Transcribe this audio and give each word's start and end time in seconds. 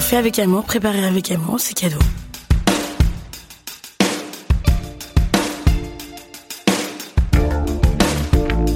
Fait 0.00 0.16
avec 0.16 0.38
amour, 0.38 0.64
préparé 0.64 1.04
avec 1.04 1.30
amour, 1.30 1.60
c'est 1.60 1.72
cadeau. 1.72 1.98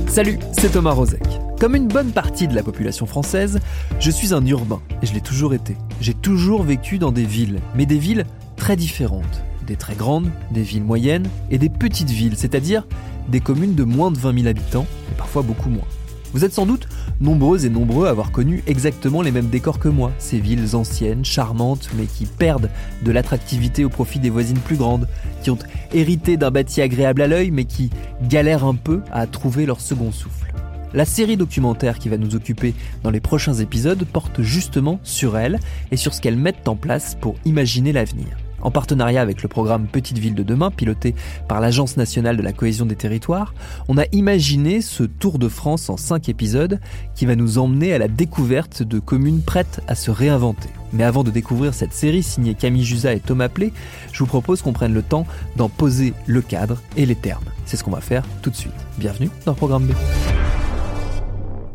Salut, 0.09 0.39
c'est 0.53 0.73
Thomas 0.73 0.93
Rozek. 0.93 1.23
Comme 1.61 1.75
une 1.75 1.89
bonne 1.89 2.13
partie 2.13 2.49
de 2.49 2.55
la 2.55 2.63
population 2.63 3.05
française, 3.05 3.59
je 4.01 4.11
suis 4.11 4.33
un 4.33 4.45
urbain, 4.47 4.81
et 5.03 5.07
je 5.07 5.13
l'ai 5.13 5.21
toujours 5.21 5.55
été. 5.55 5.77
J'ai 6.01 6.15
toujours 6.15 6.63
vécu 6.63 6.99
dans 6.99 7.13
des 7.13 7.25
villes, 7.25 7.61
mais 7.75 7.85
des 7.85 7.99
villes 7.99 8.25
très 8.57 8.77
différentes. 8.77 9.43
Des 9.67 9.77
très 9.77 9.95
grandes, 9.95 10.31
des 10.51 10.63
villes 10.63 10.85
moyennes 10.85 11.29
et 11.51 11.59
des 11.59 11.69
petites 11.69 12.11
villes, 12.11 12.37
c'est-à-dire 12.37 12.87
des 13.29 13.41
communes 13.41 13.75
de 13.75 13.85
moins 13.85 14.11
de 14.11 14.19
20 14.19 14.35
000 14.35 14.47
habitants, 14.47 14.87
et 15.13 15.15
parfois 15.17 15.43
beaucoup 15.43 15.69
moins. 15.69 15.85
Vous 16.33 16.45
êtes 16.45 16.53
sans 16.53 16.67
doute 16.67 16.89
nombreuses 17.21 17.65
et 17.65 17.71
nombreux 17.71 18.07
à 18.07 18.11
avoir 18.11 18.31
connu 18.33 18.63
exactement 18.67 19.23
les 19.23 19.31
mêmes 19.31 19.49
décors 19.49 19.79
que 19.79 19.89
moi, 19.89 20.13
ces 20.19 20.39
villes 20.39 20.77
anciennes, 20.77 21.25
charmantes, 21.25 21.89
mais 21.97 22.05
qui 22.05 22.27
perdent 22.27 22.71
de 23.03 23.13
l'attractivité 23.13 23.85
au 23.85 23.89
profit 23.89 24.19
des 24.19 24.31
voisines 24.31 24.59
plus 24.59 24.77
grandes, 24.77 25.09
qui 25.43 25.51
ont 25.51 25.59
hérité 25.93 26.37
d'un 26.37 26.51
bâti 26.51 26.83
agréable 26.83 27.23
à 27.23 27.27
l'œil, 27.27 27.51
mais 27.51 27.65
qui 27.65 27.91
galèrent 28.23 28.65
un 28.65 28.75
peu 28.75 29.01
à 29.11 29.27
trouver 29.27 29.67
leur 29.67 29.81
second 29.81 30.13
souffle. 30.13 30.53
La 30.95 31.05
série 31.05 31.37
documentaire 31.37 31.99
qui 31.99 32.09
va 32.09 32.17
nous 32.17 32.35
occuper 32.35 32.75
dans 33.03 33.11
les 33.11 33.21
prochains 33.21 33.55
épisodes 33.55 34.05
porte 34.05 34.41
justement 34.43 35.01
sur 35.03 35.37
elles 35.37 35.61
et 35.91 35.97
sur 35.97 36.15
ce 36.15 36.21
qu'elles 36.21 36.39
mettent 36.39 36.69
en 36.69 36.77
place 36.77 37.17
pour 37.21 37.35
imaginer 37.45 37.93
l'avenir. 37.93 38.37
En 38.61 38.71
partenariat 38.71 39.21
avec 39.21 39.43
le 39.43 39.49
programme 39.49 39.87
Petite 39.87 40.19
Ville 40.19 40.35
de 40.35 40.43
demain, 40.43 40.71
piloté 40.71 41.15
par 41.47 41.61
l'Agence 41.61 41.97
nationale 41.97 42.37
de 42.37 42.43
la 42.43 42.53
cohésion 42.53 42.87
des 42.87 42.97
territoires, 42.97 43.55
on 43.89 43.99
a 43.99 44.05
imaginé 44.13 44.81
ce 44.81 45.05
Tour 45.05 45.39
de 45.39 45.49
France 45.49 45.89
en 45.91 45.97
5 45.97 46.29
épisodes 46.29 46.81
qui 47.15 47.27
va 47.27 47.37
nous 47.37 47.59
emmener 47.59 47.93
à 47.93 47.99
la 47.99 48.09
découverte 48.09 48.83
de 48.83 48.99
communes 48.99 49.43
prêtes 49.43 49.81
à 49.87 49.95
se 49.95 50.11
réinventer. 50.11 50.69
Mais 50.93 51.05
avant 51.05 51.23
de 51.23 51.31
découvrir 51.31 51.75
cette 51.75 51.93
série 51.93 52.23
signée 52.23 52.55
Camille 52.55 52.85
Jusa 52.85 53.13
et 53.13 53.21
Thomas 53.21 53.49
Plé, 53.49 53.73
je 54.13 54.21
vous 54.21 54.27
propose 54.27 54.63
qu'on 54.63 54.73
prenne 54.73 54.95
le 54.95 55.03
temps 55.03 55.27
d'en 55.57 55.69
poser 55.69 56.15
le 56.27 56.41
cadre 56.41 56.81
et 56.97 57.07
les 57.07 57.17
termes. 57.17 57.45
C'est 57.67 57.77
ce 57.77 57.85
qu'on 57.85 57.91
va 57.91 58.01
faire 58.01 58.25
tout 58.43 58.51
de 58.51 58.57
suite. 58.57 58.73
Bienvenue 58.99 59.31
dans 59.45 59.53
le 59.53 59.57
programme 59.57 59.87
B. 59.87 59.93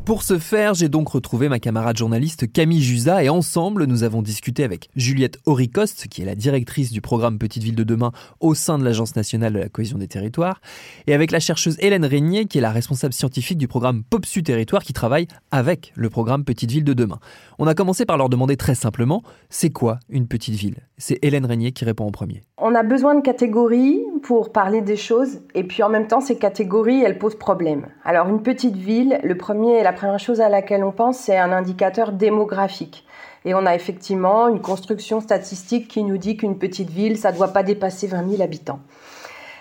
Pour 0.06 0.24
ce 0.24 0.38
faire, 0.38 0.74
j'ai 0.74 0.90
donc 0.90 1.08
retrouvé 1.08 1.48
ma 1.48 1.60
camarade 1.60 1.96
journaliste 1.96 2.52
Camille 2.52 2.84
Jusa 2.84 3.24
et 3.24 3.30
ensemble, 3.30 3.86
nous 3.86 4.04
avons 4.04 4.22
discuté 4.22 4.66
avec 4.66 4.90
Juliette 4.98 5.40
Auricoste, 5.46 6.10
qui 6.10 6.22
est 6.22 6.26
la 6.26 6.36
directrice 6.36 6.92
du 6.92 7.00
programme 7.00 7.38
Petite 7.38 7.64
Ville 7.64 7.76
de 7.76 7.86
demain 7.86 8.12
au 8.42 8.54
sein 8.54 8.78
de 8.78 8.84
l'Agence 8.84 9.16
nationale 9.16 9.54
de 9.54 9.60
la 9.60 9.70
cohésion 9.70 9.98
des 9.98 10.10
territoires, 10.10 10.60
et 11.08 11.14
avec 11.14 11.32
la 11.32 11.40
chercheuse 11.40 11.78
Hélène 11.80 12.04
Régnier, 12.04 12.48
qui 12.48 12.58
est 12.58 12.62
la 12.62 12.74
responsable 12.74 13.14
scientifique 13.14 13.58
du 13.58 13.70
programme 13.70 14.04
POPSU 14.04 14.44
Territoire, 14.44 14.84
qui 14.84 14.92
travaille 14.92 15.28
avec 15.52 15.94
le 15.96 16.10
programme 16.10 16.44
Petite 16.44 16.72
Ville 16.72 16.84
de 16.84 16.94
demain. 16.94 17.20
On 17.58 17.66
a 17.66 17.74
commencé 17.74 18.06
par 18.06 18.18
leur 18.18 18.28
demander 18.28 18.58
très 18.58 18.76
simplement, 18.76 19.24
c'est 19.50 19.70
quoi 19.70 20.00
une 20.10 20.28
petite 20.28 20.56
ville? 20.56 20.86
C'est 20.98 21.18
Hélène 21.22 21.46
Régnier 21.46 21.72
qui 21.72 21.86
répond 21.86 22.06
en 22.06 22.12
premier. 22.12 22.42
On 22.66 22.76
a 22.76 22.84
besoin 22.84 23.16
de 23.16 23.20
catégories 23.20 24.02
pour 24.22 24.54
parler 24.54 24.80
des 24.80 24.96
choses, 24.96 25.42
et 25.54 25.66
puis 25.66 25.84
en 25.84 25.90
même 25.90 26.08
temps, 26.08 26.22
ces 26.22 26.38
catégories, 26.38 27.04
elles 27.04 27.20
posent 27.20 27.38
problème. 27.38 27.88
Alors 28.06 28.30
une 28.30 28.42
petite 28.42 28.78
ville, 28.78 29.20
le 29.22 29.36
premier 29.36 29.84
la 29.84 29.92
première 29.92 30.18
chose 30.18 30.40
à 30.40 30.48
laquelle 30.48 30.82
on 30.86 30.94
pense, 30.94 31.18
c'est 31.18 31.38
un 31.38 31.52
indicateur 31.52 32.14
démographique. 32.14 33.06
Et 33.44 33.54
on 33.54 33.66
a 33.66 33.76
effectivement 33.76 34.48
une 34.48 34.62
construction 34.62 35.20
statistique 35.20 35.90
qui 35.90 36.06
nous 36.06 36.16
dit 36.16 36.38
qu'une 36.38 36.58
petite 36.58 36.90
ville, 36.90 37.18
ça 37.18 37.34
ne 37.34 37.36
doit 37.36 37.50
pas 37.50 37.64
dépasser 37.64 38.08
20 38.08 38.30
000 38.30 38.42
habitants. 38.42 38.80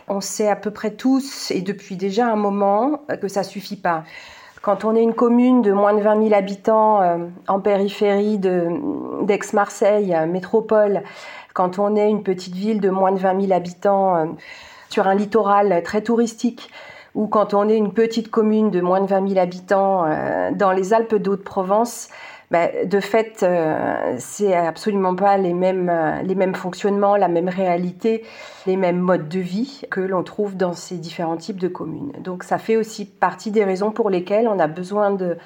On 0.07 0.21
sait 0.21 0.49
à 0.49 0.55
peu 0.55 0.71
près 0.71 0.93
tous, 0.93 1.51
et 1.51 1.61
depuis 1.61 1.97
déjà 1.97 2.29
un 2.29 2.37
moment, 2.37 3.01
que 3.21 3.27
ça 3.27 3.43
suffit 3.43 3.75
pas. 3.75 4.05
Quand 4.63 4.85
on 4.85 4.95
est 4.95 5.03
une 5.03 5.15
commune 5.15 5.61
de 5.61 5.73
moins 5.73 5.93
de 5.93 6.01
20 6.01 6.29
000 6.29 6.35
habitants 6.35 7.03
euh, 7.03 7.19
en 7.49 7.59
périphérie 7.59 8.39
d'Aix-Marseille, 8.39 10.17
métropole, 10.29 11.03
quand 11.53 11.81
on 11.81 11.97
est 11.97 12.09
une 12.09 12.23
petite 12.23 12.55
ville 12.55 12.81
de 12.81 12.89
moins 12.89 13.11
de 13.11 13.19
20 13.19 13.41
000 13.41 13.53
habitants 13.53 14.17
euh, 14.17 14.27
sur 14.89 15.09
un 15.09 15.17
littoral 15.17 15.83
très 15.83 16.03
touristique, 16.03 16.71
ou 17.15 17.27
quand 17.27 17.55
on 17.55 17.69
est 17.69 17.77
une 17.77 17.93
petite 17.93 18.31
commune 18.31 18.71
de 18.71 18.81
moins 18.81 19.01
de 19.01 19.07
20 19.07 19.29
000 19.31 19.41
habitants 19.41 20.05
euh, 20.07 20.51
dans 20.53 20.71
les 20.71 20.95
Alpes 20.95 21.17
d'Haute-Provence, 21.17 22.09
bah, 22.53 22.69
de 22.85 23.01
fait, 23.01 23.43
euh, 23.43 24.15
c'est 24.19 24.55
absolument 24.55 25.17
pas 25.17 25.37
les 25.39 25.55
mêmes, 25.55 25.89
euh, 25.89 26.23
les 26.23 26.37
mêmes 26.37 26.55
fonctionnements, 26.55 27.17
la 27.17 27.27
même 27.27 27.49
réalité, 27.49 28.23
les 28.67 28.77
mêmes 28.77 28.99
modes 28.99 29.29
de 29.29 29.41
vie 29.41 29.83
que 29.91 30.01
l'on 30.01 30.23
trouve 30.23 30.57
dans 30.57 30.73
ces 30.73 30.97
différents 30.97 31.37
types 31.37 31.59
de 31.59 31.69
communes. 31.69 32.13
Donc 32.21 32.45
ça 32.45 32.59
fait 32.59 32.77
aussi 32.77 33.07
partie 33.07 33.51
des 33.51 33.65
raisons 33.65 33.91
pour 33.91 34.11
lesquelles 34.11 34.47
on 34.47 34.61
a 34.61 34.69
besoin 34.69 35.11
de, 35.11 35.39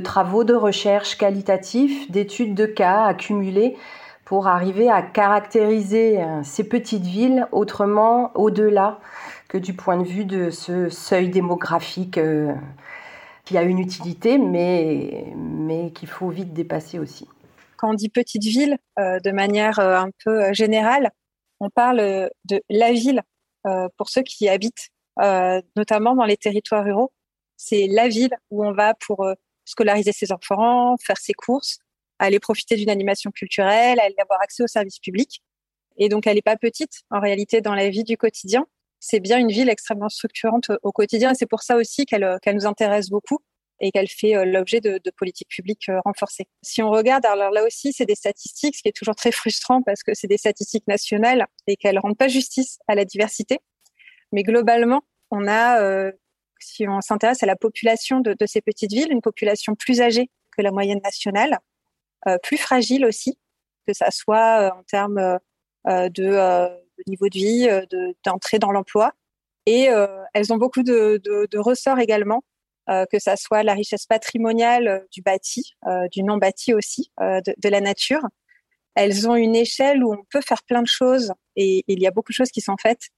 travaux 0.00 0.44
de 0.44 0.54
recherche 0.54 1.18
qualitatifs, 1.18 2.10
d'études 2.10 2.54
de 2.54 2.66
cas 2.66 3.04
accumulés 3.04 3.76
pour 4.24 4.46
arriver 4.46 4.88
à 4.88 5.02
caractériser 5.02 6.24
ces 6.42 6.64
petites 6.64 7.04
villes 7.04 7.46
autrement, 7.52 8.30
au-delà 8.34 9.00
du 9.58 9.72
point 9.72 9.96
de 9.96 10.04
vue 10.04 10.24
de 10.24 10.50
ce 10.50 10.88
seuil 10.88 11.28
démographique 11.28 12.18
euh, 12.18 12.52
qui 13.44 13.58
a 13.58 13.62
une 13.62 13.78
utilité, 13.78 14.38
mais, 14.38 15.32
mais 15.36 15.90
qu'il 15.92 16.08
faut 16.08 16.30
vite 16.30 16.52
dépasser 16.52 16.98
aussi. 16.98 17.28
Quand 17.76 17.90
on 17.90 17.94
dit 17.94 18.08
petite 18.08 18.44
ville, 18.44 18.78
euh, 18.98 19.20
de 19.20 19.30
manière 19.30 19.78
euh, 19.78 19.96
un 19.96 20.10
peu 20.24 20.52
générale, 20.52 21.10
on 21.60 21.70
parle 21.70 22.30
de 22.44 22.62
la 22.68 22.92
ville 22.92 23.22
pour 23.96 24.10
ceux 24.10 24.22
qui 24.22 24.48
habitent, 24.48 24.90
notamment 25.76 26.14
dans 26.14 26.24
les 26.24 26.36
territoires 26.36 26.84
ruraux. 26.84 27.12
C'est 27.56 27.86
la 27.86 28.08
ville 28.08 28.36
où 28.50 28.66
on 28.66 28.72
va 28.72 28.92
pour 28.94 29.26
scolariser 29.64 30.12
ses 30.12 30.32
enfants, 30.32 30.96
faire 30.98 31.16
ses 31.16 31.32
courses, 31.32 31.78
aller 32.18 32.38
profiter 32.38 32.76
d'une 32.76 32.90
animation 32.90 33.30
culturelle, 33.30 34.00
aller 34.00 34.14
avoir 34.18 34.40
accès 34.42 34.62
aux 34.62 34.68
services 34.68 34.98
publics. 34.98 35.42
Et 35.96 36.08
donc, 36.08 36.26
elle 36.26 36.34
n'est 36.34 36.42
pas 36.42 36.56
petite 36.56 37.02
en 37.10 37.20
réalité 37.20 37.60
dans 37.60 37.74
la 37.74 37.88
vie 37.88 38.04
du 38.04 38.16
quotidien 38.16 38.66
c'est 39.06 39.20
bien 39.20 39.38
une 39.38 39.52
ville 39.52 39.68
extrêmement 39.68 40.08
structurante 40.08 40.70
au 40.82 40.90
quotidien. 40.90 41.34
C'est 41.34 41.44
pour 41.46 41.62
ça 41.62 41.76
aussi 41.76 42.06
qu'elle 42.06 42.24
euh, 42.24 42.52
nous 42.54 42.64
intéresse 42.64 43.10
beaucoup 43.10 43.38
et 43.78 43.90
qu'elle 43.90 44.08
fait 44.08 44.34
euh, 44.34 44.46
l'objet 44.46 44.80
de, 44.80 44.98
politiques 45.18 45.50
publiques 45.50 45.90
euh, 45.90 46.00
renforcées. 46.06 46.46
Si 46.62 46.82
on 46.82 46.88
regarde, 46.88 47.26
alors 47.26 47.50
là 47.50 47.64
aussi, 47.66 47.92
c'est 47.92 48.06
des 48.06 48.14
statistiques, 48.14 48.76
ce 48.76 48.82
qui 48.82 48.88
est 48.88 48.96
toujours 48.96 49.14
très 49.14 49.30
frustrant 49.30 49.82
parce 49.82 50.02
que 50.02 50.14
c'est 50.14 50.26
des 50.26 50.38
statistiques 50.38 50.88
nationales 50.88 51.46
et 51.66 51.76
qu'elles 51.76 51.98
rendent 51.98 52.16
pas 52.16 52.28
justice 52.28 52.78
à 52.88 52.94
la 52.94 53.04
diversité. 53.04 53.58
Mais 54.32 54.42
globalement, 54.42 55.02
on 55.30 55.46
a, 55.48 56.10
si 56.58 56.88
on 56.88 57.00
s'intéresse 57.02 57.42
à 57.42 57.46
la 57.46 57.56
population 57.56 58.20
de, 58.20 58.46
ces 58.46 58.62
petites 58.62 58.92
villes, 58.92 59.12
une 59.12 59.20
population 59.20 59.74
plus 59.74 60.00
âgée 60.00 60.30
que 60.56 60.62
la 60.62 60.72
moyenne 60.72 61.00
nationale, 61.04 61.58
plus 62.42 62.56
fragile 62.56 63.04
aussi, 63.04 63.38
que 63.86 63.92
ça 63.92 64.10
soit 64.10 64.74
en 64.76 64.82
termes 64.84 65.38
de 65.86 66.83
de 66.98 67.04
niveau 67.06 67.28
de 67.28 67.34
vie, 67.34 67.68
euh, 67.68 68.12
d'entrée 68.24 68.58
dans 68.58 68.72
l'emploi. 68.72 69.12
Et 69.66 69.88
euh, 69.88 70.06
elles 70.34 70.52
ont 70.52 70.56
beaucoup 70.56 70.82
de, 70.82 71.20
de, 71.24 71.58
ressorts 71.58 71.98
également, 71.98 72.42
euh, 72.90 73.06
que 73.10 73.18
ça 73.18 73.36
soit 73.36 73.62
la 73.62 73.72
richesse 73.72 74.06
patrimoniale 74.06 75.06
du 75.10 75.22
bâti, 75.22 75.72
du 76.12 76.22
non 76.22 76.36
bâti 76.36 76.74
aussi, 76.74 77.10
de, 77.18 77.68
la 77.68 77.80
nature. 77.80 78.20
Elles 78.94 79.28
ont 79.28 79.36
une 79.36 79.56
échelle 79.56 80.04
où 80.04 80.12
on 80.12 80.22
peut 80.30 80.42
faire 80.46 80.62
plein 80.64 80.82
de 80.82 80.88
choses 80.88 81.32
et, 81.56 81.82
il 81.88 82.00
y 82.00 82.06
a 82.06 82.10
beaucoup 82.10 82.30
de 82.30 82.36
choses 82.36 82.50
qui 82.50 82.60
sont 82.60 82.76
faites 82.80 83.08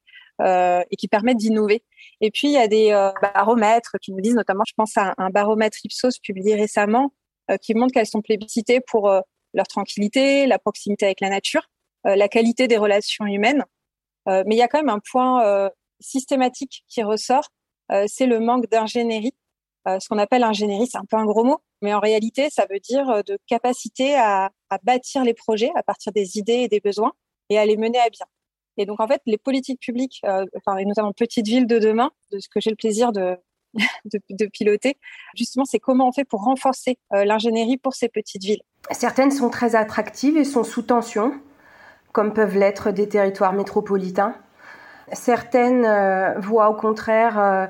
et 0.41 0.97
qui 0.97 1.09
permettent 1.09 1.39
d'innover. 1.39 1.83
Et 2.21 2.31
puis 2.31 2.47
il 2.47 2.53
y 2.53 2.59
a 2.59 2.69
des 2.69 2.91
baromètres 3.21 3.97
qui 4.01 4.13
nous 4.13 4.21
disent, 4.21 4.37
notamment, 4.37 4.65
je 4.69 4.75
pense 4.77 4.97
à 4.97 5.15
un, 5.19 5.31
baromètre 5.31 5.79
Ipsos 5.83 6.21
publié 6.23 6.55
récemment, 6.55 7.13
qui 7.61 7.75
montre 7.75 7.93
qu'elles 7.93 8.07
sont 8.07 8.23
plébiscitées 8.23 8.81
pour 8.81 9.11
leur 9.53 9.67
tranquillité, 9.67 10.47
la 10.47 10.61
proximité 10.61 11.07
avec 11.07 11.21
la 11.21 11.31
nature. 11.31 11.69
Euh, 12.07 12.15
la 12.15 12.29
qualité 12.29 12.69
des 12.69 12.77
relations 12.77 13.27
humaines. 13.27 13.65
Euh, 14.29 14.43
mais 14.47 14.55
il 14.55 14.59
y 14.59 14.63
a 14.63 14.69
quand 14.69 14.79
même 14.79 14.89
un 14.89 15.01
point 15.11 15.45
euh, 15.45 15.69
systématique 16.01 16.85
qui 16.89 17.03
ressort, 17.03 17.49
c'est 18.09 18.27
le 18.27 18.41
manque 18.41 18.69
d'ingénierie. 18.69 19.33
ce 19.87 20.09
qu'on 20.09 20.19
appelle 20.19 20.43
ingénierie, 20.43 20.89
c'est 20.89 20.99
un 20.99 21.05
peu 21.09 21.17
un 21.17 21.25
gros 21.25 21.45
mot, 21.45 21.63
mais 21.83 21.95
en 21.95 22.01
réalité, 22.01 22.51
ça 22.51 22.67
veut 22.69 22.81
dire 22.81 23.23
de 23.25 23.39
capacité 23.47 24.17
à, 24.17 24.51
bâtir 24.83 25.23
les 25.23 25.35
projets 25.35 25.71
à 25.77 25.85
partir 25.85 26.11
des 26.11 26.37
idées 26.37 26.63
et 26.63 26.69
des 26.69 26.81
besoins 26.81 27.13
et 27.49 27.59
à 27.61 27.65
les 27.65 27.77
mener 27.77 28.01
à 28.01 28.11
bien. 28.11 28.27
Et 28.77 28.87
donc, 28.87 28.99
en 28.99 29.07
fait, 29.07 29.23
les 29.25 29.39
politiques 29.39 29.79
publiques, 29.79 30.21
enfin, 30.57 30.79
et 30.79 30.85
notamment 30.85 31.13
Petite 31.13 31.47
Ville 31.47 31.69
de 31.69 31.79
demain, 31.79 32.11
de 32.33 32.41
ce 32.41 32.49
que 32.49 32.61
j'ai 32.61 32.71
le 32.71 32.77
plaisir 32.77 33.13
de, 33.13 33.39
de, 34.05 34.47
piloter, 34.47 34.99
justement, 35.37 35.65
c'est 35.65 35.79
comment 35.79 36.09
on 36.09 36.13
fait 36.13 36.25
pour 36.25 36.43
renforcer 36.43 36.99
l'ingénierie 37.13 37.77
pour 37.77 37.95
ces 37.95 38.09
petites 38.09 38.43
villes. 38.43 38.63
Certaines 38.91 39.31
sont 39.31 39.49
très 39.49 39.77
attractives 39.77 40.37
et 40.37 40.45
sont 40.45 40.65
sous 40.65 40.83
tension 40.83 41.41
comme 42.17 42.33
peuvent 42.33 42.57
l'être 42.57 42.93
des 42.93 43.11
territoires 43.11 43.53
métropolitains. 43.53 44.35
Certaines 45.13 45.85
euh, 45.85 46.33
voient 46.39 46.71
au 46.71 46.73
contraire 46.73 47.39
euh, 47.39 47.67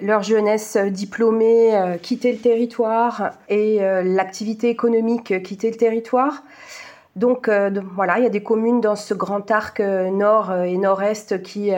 leur 0.00 0.22
jeunesse 0.22 0.78
diplômée 0.78 1.76
euh, 1.76 1.98
quitter 1.98 2.32
le 2.32 2.38
territoire 2.38 3.32
et 3.50 3.80
l'activité 4.02 4.70
économique 4.70 5.42
quitter 5.42 5.70
le 5.70 5.76
territoire. 5.76 6.44
Donc 7.14 7.50
voilà, 7.94 8.18
il 8.18 8.24
y 8.24 8.26
a 8.26 8.30
des 8.30 8.42
communes 8.42 8.80
dans 8.80 8.96
ce 8.96 9.12
grand 9.12 9.50
arc 9.50 9.80
nord 9.80 10.52
et 10.52 10.76
nord-est 10.78 11.42
qui 11.42 11.70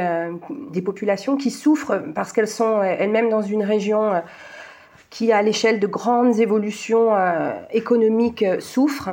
des 0.72 0.82
populations 0.82 1.36
qui 1.36 1.50
souffrent 1.50 2.00
parce 2.14 2.32
qu'elles 2.32 2.48
sont 2.48 2.82
elles-mêmes 2.82 3.28
dans 3.28 3.42
une 3.42 3.62
région 3.62 4.22
qui 5.10 5.32
à 5.32 5.42
l'échelle 5.42 5.78
de 5.78 5.86
grandes 5.86 6.38
évolutions 6.40 7.10
économiques 7.70 8.46
souffrent 8.60 9.10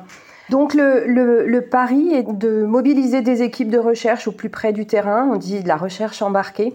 Donc 0.49 0.73
le, 0.73 1.05
le, 1.07 1.61
pari 1.61 2.13
est 2.13 2.23
de 2.23 2.65
mobiliser 2.65 3.21
des 3.21 3.41
équipes 3.41 3.69
de 3.69 3.77
recherche 3.77 4.27
au 4.27 4.31
plus 4.31 4.49
près 4.49 4.73
du 4.73 4.85
terrain, 4.85 5.29
on 5.31 5.37
dit 5.37 5.63
de 5.63 5.67
la 5.67 5.77
recherche 5.77 6.21
embarquée. 6.21 6.73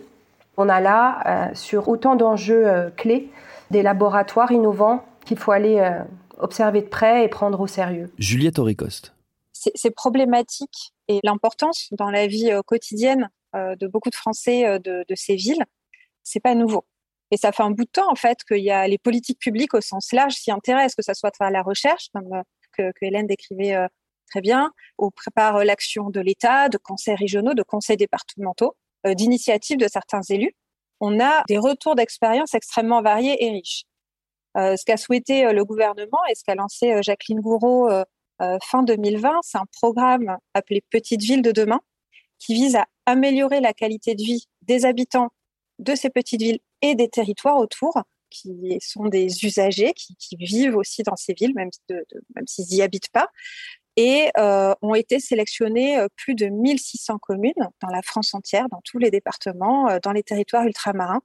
On 0.56 0.68
a 0.68 0.80
là, 0.80 1.22
euh, 1.26 1.54
sur 1.54 1.88
autant 1.88 2.16
d'enjeux 2.16 2.66
euh, 2.66 2.90
clés, 2.90 3.30
des 3.70 3.82
laboratoires 3.82 4.50
innovants 4.50 5.04
qu'il 5.24 5.36
faut 5.36 5.52
aller 5.52 5.78
euh, 5.78 6.02
observer 6.38 6.80
de 6.80 6.88
près 6.88 7.24
et 7.24 7.28
prendre 7.28 7.60
au 7.60 7.66
sérieux. 7.66 8.10
Juliette 8.18 8.58
Auricoste. 8.58 9.12
Ces 9.52 9.90
problématiques 9.90 10.94
et 11.08 11.20
l'importance 11.24 11.88
dans 11.90 12.10
la 12.10 12.28
vie 12.28 12.52
quotidienne 12.64 13.28
de 13.54 13.88
beaucoup 13.88 14.08
de 14.08 14.14
Français 14.14 14.78
de, 14.78 15.04
de 15.08 15.14
ces 15.16 15.34
villes, 15.34 15.64
c'est 16.22 16.38
pas 16.38 16.54
nouveau. 16.54 16.84
Et 17.32 17.36
ça 17.36 17.50
fait 17.50 17.64
un 17.64 17.72
bout 17.72 17.84
de 17.84 17.90
temps 17.90 18.08
en 18.08 18.14
fait 18.14 18.44
qu'il 18.44 18.62
y 18.62 18.70
a 18.70 18.86
les 18.86 18.98
politiques 18.98 19.40
publiques 19.40 19.74
au 19.74 19.80
sens 19.80 20.12
large 20.12 20.34
s'y 20.34 20.52
intéressent, 20.52 20.94
que 20.94 21.02
ce 21.02 21.12
soit 21.12 21.30
à 21.30 21.32
travers 21.32 21.50
la 21.50 21.62
recherche, 21.62 22.06
comme 22.14 22.44
que, 22.78 22.92
Hélène 23.02 23.26
décrivait 23.26 23.74
euh, 23.74 23.86
très 24.30 24.40
bien, 24.40 24.72
on 24.98 25.10
prépare 25.10 25.56
euh, 25.56 25.64
l'action 25.64 26.10
de 26.10 26.20
l'État, 26.20 26.68
de 26.68 26.78
conseils 26.78 27.16
régionaux, 27.16 27.54
de 27.54 27.62
conseils 27.62 27.96
départementaux, 27.96 28.76
euh, 29.06 29.14
d'initiatives 29.14 29.78
de 29.78 29.88
certains 29.88 30.22
élus. 30.28 30.54
On 31.00 31.20
a 31.20 31.42
des 31.48 31.58
retours 31.58 31.94
d'expérience 31.94 32.54
extrêmement 32.54 33.02
variés 33.02 33.44
et 33.44 33.50
riches. 33.50 33.84
ce 34.56 34.84
qu'a 34.84 34.96
souhaité 34.96 35.52
le 35.52 35.64
gouvernement 35.64 36.18
et 36.28 36.34
ce 36.34 36.42
qu'a 36.42 36.56
lancé 36.56 37.00
Jacqueline 37.02 37.40
Gouraud 37.40 37.88
fin 38.64 38.82
2020, 38.82 39.38
c'est 39.42 39.58
un 39.58 39.66
programme 39.70 40.36
appelé 40.54 40.82
Petites 40.90 41.22
villes 41.22 41.42
de 41.42 41.52
demain 41.52 41.78
qui 42.40 42.54
vise 42.54 42.74
à 42.74 42.86
améliorer 43.06 43.60
la 43.60 43.72
qualité 43.72 44.16
de 44.16 44.22
vie 44.24 44.48
des 44.62 44.86
habitants 44.86 45.28
de 45.78 45.94
ces 45.94 46.10
petites 46.10 46.42
villes 46.42 46.58
et 46.82 46.96
des 46.96 47.08
territoires 47.08 47.58
autour 47.58 48.02
qui 48.30 48.78
sont 48.80 49.06
des 49.06 49.44
usagers, 49.44 49.92
qui, 49.94 50.36
vivent 50.36 50.76
aussi 50.76 51.02
dans 51.02 51.16
ces 51.16 51.34
villes, 51.34 51.54
même, 51.54 51.70
même 52.34 52.46
s'ils 52.46 52.66
n'y 52.66 52.82
habitent 52.82 53.10
pas. 53.10 53.28
Et 53.96 54.30
euh, 54.38 54.74
ont 54.80 54.94
été 54.94 55.18
sélectionnés 55.18 55.98
euh, 55.98 56.06
plus 56.16 56.36
de 56.36 56.46
1600 56.46 57.18
communes 57.18 57.68
dans 57.82 57.88
la 57.88 58.00
France 58.02 58.32
entière, 58.32 58.68
dans 58.70 58.80
tous 58.84 58.98
les 58.98 59.10
départements, 59.10 59.90
euh, 59.90 59.98
dans 60.00 60.12
les 60.12 60.22
territoires 60.22 60.64
ultramarins, 60.64 61.20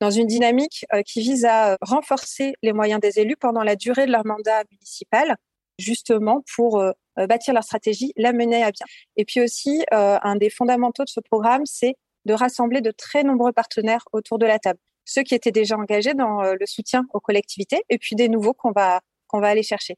dans 0.00 0.10
une 0.10 0.26
dynamique 0.26 0.86
qui 1.06 1.20
vise 1.20 1.44
à 1.44 1.76
renforcer 1.80 2.54
les 2.62 2.72
moyens 2.72 3.00
des 3.00 3.18
élus 3.18 3.36
pendant 3.36 3.64
la 3.64 3.74
durée 3.74 4.06
de 4.06 4.12
leur 4.12 4.24
mandat 4.24 4.62
municipal, 4.70 5.36
justement 5.76 6.44
pour 6.54 6.80
bâtir 7.16 7.52
leur 7.52 7.64
stratégie, 7.64 8.12
la 8.16 8.32
mener 8.32 8.62
à 8.62 8.70
bien. 8.70 8.86
Et 9.16 9.24
puis 9.24 9.40
aussi, 9.40 9.84
un 9.90 10.36
des 10.36 10.50
fondamentaux 10.50 11.02
de 11.02 11.08
ce 11.08 11.18
programme, 11.18 11.66
c'est 11.66 11.96
de 12.26 12.32
rassembler 12.32 12.80
de 12.80 12.92
très 12.92 13.24
nombreux 13.24 13.52
partenaires 13.52 14.04
autour 14.12 14.38
de 14.38 14.46
la 14.46 14.60
table 14.60 14.78
ceux 15.08 15.22
qui 15.22 15.34
étaient 15.34 15.52
déjà 15.52 15.76
engagés 15.76 16.12
dans 16.12 16.42
euh, 16.42 16.54
le 16.60 16.66
soutien 16.66 17.06
aux 17.14 17.20
collectivités 17.20 17.82
et 17.88 17.96
puis 17.96 18.14
des 18.14 18.28
nouveaux 18.28 18.52
qu'on 18.52 18.72
va, 18.72 19.00
qu'on 19.26 19.40
va 19.40 19.48
aller 19.48 19.62
chercher. 19.62 19.96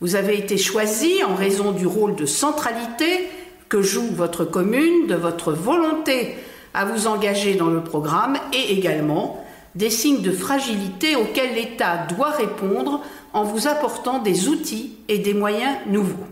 Vous 0.00 0.14
avez 0.14 0.38
été 0.38 0.56
choisi 0.56 1.22
en 1.24 1.34
raison 1.34 1.72
du 1.72 1.86
rôle 1.86 2.14
de 2.14 2.26
centralité 2.26 3.28
que 3.68 3.82
joue 3.82 4.06
votre 4.06 4.44
commune, 4.44 5.08
de 5.08 5.16
votre 5.16 5.52
volonté 5.52 6.36
à 6.74 6.84
vous 6.84 7.08
engager 7.08 7.54
dans 7.54 7.70
le 7.70 7.82
programme 7.82 8.36
et 8.52 8.72
également 8.72 9.44
des 9.74 9.90
signes 9.90 10.22
de 10.22 10.30
fragilité 10.30 11.16
auxquels 11.16 11.54
l'État 11.54 12.06
doit 12.08 12.30
répondre 12.30 13.02
en 13.32 13.42
vous 13.42 13.66
apportant 13.66 14.20
des 14.20 14.48
outils 14.48 14.96
et 15.08 15.18
des 15.18 15.34
moyens 15.34 15.76
nouveaux. 15.86 16.26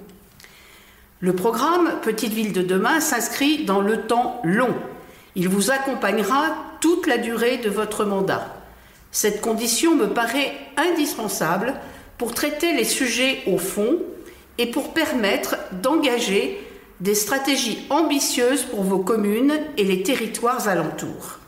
Le 1.18 1.34
programme 1.34 2.00
Petite 2.02 2.32
Ville 2.32 2.52
de 2.52 2.62
demain 2.62 3.00
s'inscrit 3.00 3.64
dans 3.64 3.80
le 3.80 4.02
temps 4.02 4.40
long. 4.44 4.74
Il 5.36 5.48
vous 5.48 5.70
accompagnera 5.70 6.56
toute 6.80 7.06
la 7.06 7.18
durée 7.18 7.58
de 7.58 7.70
votre 7.70 8.04
mandat. 8.04 8.56
Cette 9.12 9.40
condition 9.40 9.94
me 9.94 10.08
paraît 10.08 10.52
indispensable 10.76 11.74
pour 12.18 12.34
traiter 12.34 12.74
les 12.74 12.84
sujets 12.84 13.42
au 13.46 13.58
fond 13.58 13.96
et 14.58 14.66
pour 14.66 14.92
permettre 14.92 15.56
d'engager 15.82 16.60
des 17.00 17.14
stratégies 17.14 17.86
ambitieuses 17.90 18.64
pour 18.64 18.82
vos 18.82 18.98
communes 18.98 19.58
et 19.76 19.84
les 19.84 20.02
territoires 20.02 20.68
alentours. 20.68 21.38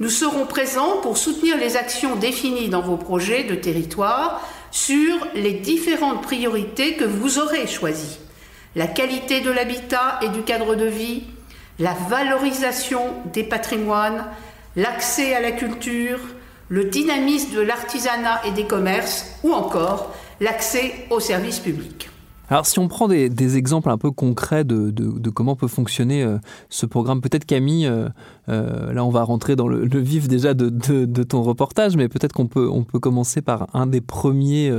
Nous 0.00 0.10
serons 0.10 0.46
présents 0.46 0.98
pour 1.02 1.16
soutenir 1.16 1.56
les 1.56 1.76
actions 1.76 2.16
définies 2.16 2.68
dans 2.68 2.82
vos 2.82 2.96
projets 2.96 3.44
de 3.44 3.54
territoire 3.54 4.46
sur 4.70 5.14
les 5.34 5.52
différentes 5.52 6.22
priorités 6.22 6.94
que 6.94 7.04
vous 7.04 7.38
aurez 7.38 7.66
choisies. 7.66 8.18
La 8.74 8.86
qualité 8.86 9.40
de 9.40 9.50
l'habitat 9.50 10.18
et 10.22 10.28
du 10.28 10.42
cadre 10.42 10.74
de 10.74 10.86
vie, 10.86 11.24
la 11.78 11.94
valorisation 12.08 13.14
des 13.32 13.44
patrimoines, 13.44 14.24
l'accès 14.76 15.34
à 15.34 15.40
la 15.40 15.52
culture, 15.52 16.18
le 16.68 16.84
dynamisme 16.84 17.54
de 17.54 17.60
l'artisanat 17.60 18.40
et 18.46 18.52
des 18.52 18.66
commerces 18.66 19.26
ou 19.42 19.52
encore 19.52 20.14
l'accès 20.40 21.06
aux 21.10 21.20
services 21.20 21.58
publics. 21.58 22.08
Alors 22.52 22.66
si 22.66 22.78
on 22.78 22.86
prend 22.86 23.08
des, 23.08 23.56
exemples 23.56 23.88
un 23.88 23.96
peu 23.96 24.10
concrets 24.10 24.62
de, 24.64 25.30
comment 25.30 25.56
peut 25.56 25.68
fonctionner 25.68 26.22
euh, 26.22 26.36
ce 26.68 26.84
programme, 26.84 27.22
peut-être 27.22 27.46
Camille, 27.46 27.86
euh, 27.86 28.10
euh, 28.50 28.92
là 28.92 29.06
on 29.06 29.08
va 29.08 29.22
rentrer 29.22 29.56
dans 29.56 29.68
le, 29.68 29.86
vif 29.98 30.28
déjà 30.28 30.52
de, 30.52 30.68
ton 31.22 31.42
reportage, 31.42 31.96
mais 31.96 32.10
peut-être 32.10 32.34
qu'on 32.34 32.48
peut, 32.48 32.68
on 32.70 32.84
peut 32.84 32.98
commencer 32.98 33.40
par 33.40 33.68
un 33.72 33.86
des 33.86 34.02
premiers, 34.02 34.70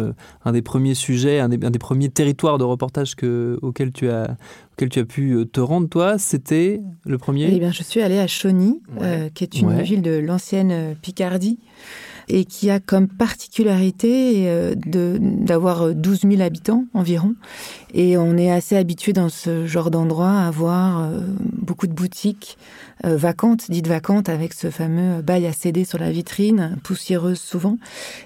un 0.46 0.52
des 0.52 0.62
premiers 0.62 0.94
sujets, 0.94 1.40
un 1.40 1.50
des, 1.50 1.80
premiers 1.80 2.10
territoires 2.10 2.60
de 2.60 2.64
reportage 2.64 3.16
que, 3.16 3.58
auquel, 3.64 3.92
tu 3.92 4.08
as, 4.08 4.38
auquel 4.74 4.90
tu 4.90 5.00
as 5.00 5.06
pu 5.06 5.44
te 5.52 5.60
rendre, 5.60 5.90
toi, 5.90 6.20
c'était 6.20 6.80
le 7.06 7.18
premier? 7.18 7.50
Eh 7.52 7.58
bien 7.58 7.72
je 7.72 7.82
suis 7.82 8.04
allée 8.04 8.20
à 8.20 8.28
Chauny, 8.28 8.84
qui 9.34 9.44
est 9.44 9.60
une 9.60 9.82
ville 9.82 10.04
de 10.04 10.20
l'ancienne 10.20 10.96
Picardie 11.02 11.58
et 12.30 12.46
qui 12.46 12.70
a 12.70 12.80
comme 12.80 13.08
particularité 13.08 14.46
euh, 14.48 14.76
d'avoir 14.76 15.94
12 15.94 16.22
000 16.22 16.42
habitants 16.42 16.86
environ. 16.94 17.36
Et 17.94 18.18
on 18.18 18.38
est 18.38 18.52
assez 18.52 18.76
habitué 18.76 19.14
dans 19.14 19.30
ce 19.30 19.68
genre 19.68 19.92
d'endroit 19.92 20.32
à 20.32 20.50
voir 20.50 21.02
euh, 21.02 21.20
beaucoup 21.42 21.86
de 21.86 21.94
boutiques 21.94 22.58
euh, 23.06 23.18
vacantes, 23.18 23.70
dites 23.70 23.88
vacantes, 23.88 24.30
avec 24.30 24.54
ce 24.54 24.72
fameux 24.72 25.22
bail 25.22 25.46
à 25.46 25.54
céder 25.54 25.86
sur 25.86 26.00
la 26.00 26.10
vitrine, 26.10 26.78
poussiéreuse 26.84 27.40
souvent. 27.40 27.78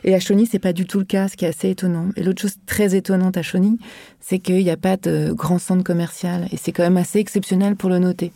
Et 0.03 0.15
à 0.15 0.19
Chauny, 0.19 0.47
c'est 0.49 0.59
pas 0.59 0.73
du 0.73 0.85
tout 0.85 0.99
le 0.99 1.05
cas, 1.05 1.27
ce 1.27 1.35
qui 1.35 1.43
est 1.43 1.49
assez 1.49 1.69
étonnant. 1.69 2.07
Et 2.15 2.23
l'autre 2.23 2.41
chose 2.41 2.55
très 2.65 2.95
étonnante 2.95 3.35
à 3.35 3.41
Chauny, 3.41 3.77
c'est 4.21 4.39
qu'il 4.39 4.63
n'y 4.63 4.69
a 4.69 4.77
pas 4.77 4.95
de 4.95 5.33
grand 5.33 5.59
centre 5.59 5.83
commercial. 5.83 6.47
Et 6.51 6.57
c'est 6.57 6.71
quand 6.71 6.83
même 6.83 6.97
assez 6.97 7.19
exceptionnel 7.19 7.75
pour 7.75 7.89
le 7.89 7.99
noter. 7.99 8.31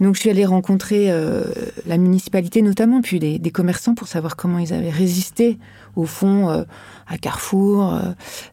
Donc 0.00 0.16
je 0.16 0.20
suis 0.20 0.30
allée 0.30 0.44
rencontrer 0.44 1.12
la 1.86 1.98
municipalité 1.98 2.62
notamment, 2.62 3.00
puis 3.00 3.18
des 3.18 3.50
commerçants 3.50 3.94
pour 3.94 4.08
savoir 4.08 4.36
comment 4.36 4.58
ils 4.58 4.72
avaient 4.72 4.90
résisté 4.94 5.58
au 5.96 6.06
fond 6.06 6.48
euh, 6.50 6.64
à 7.06 7.18
Carrefour, 7.18 7.94
euh, 7.94 8.00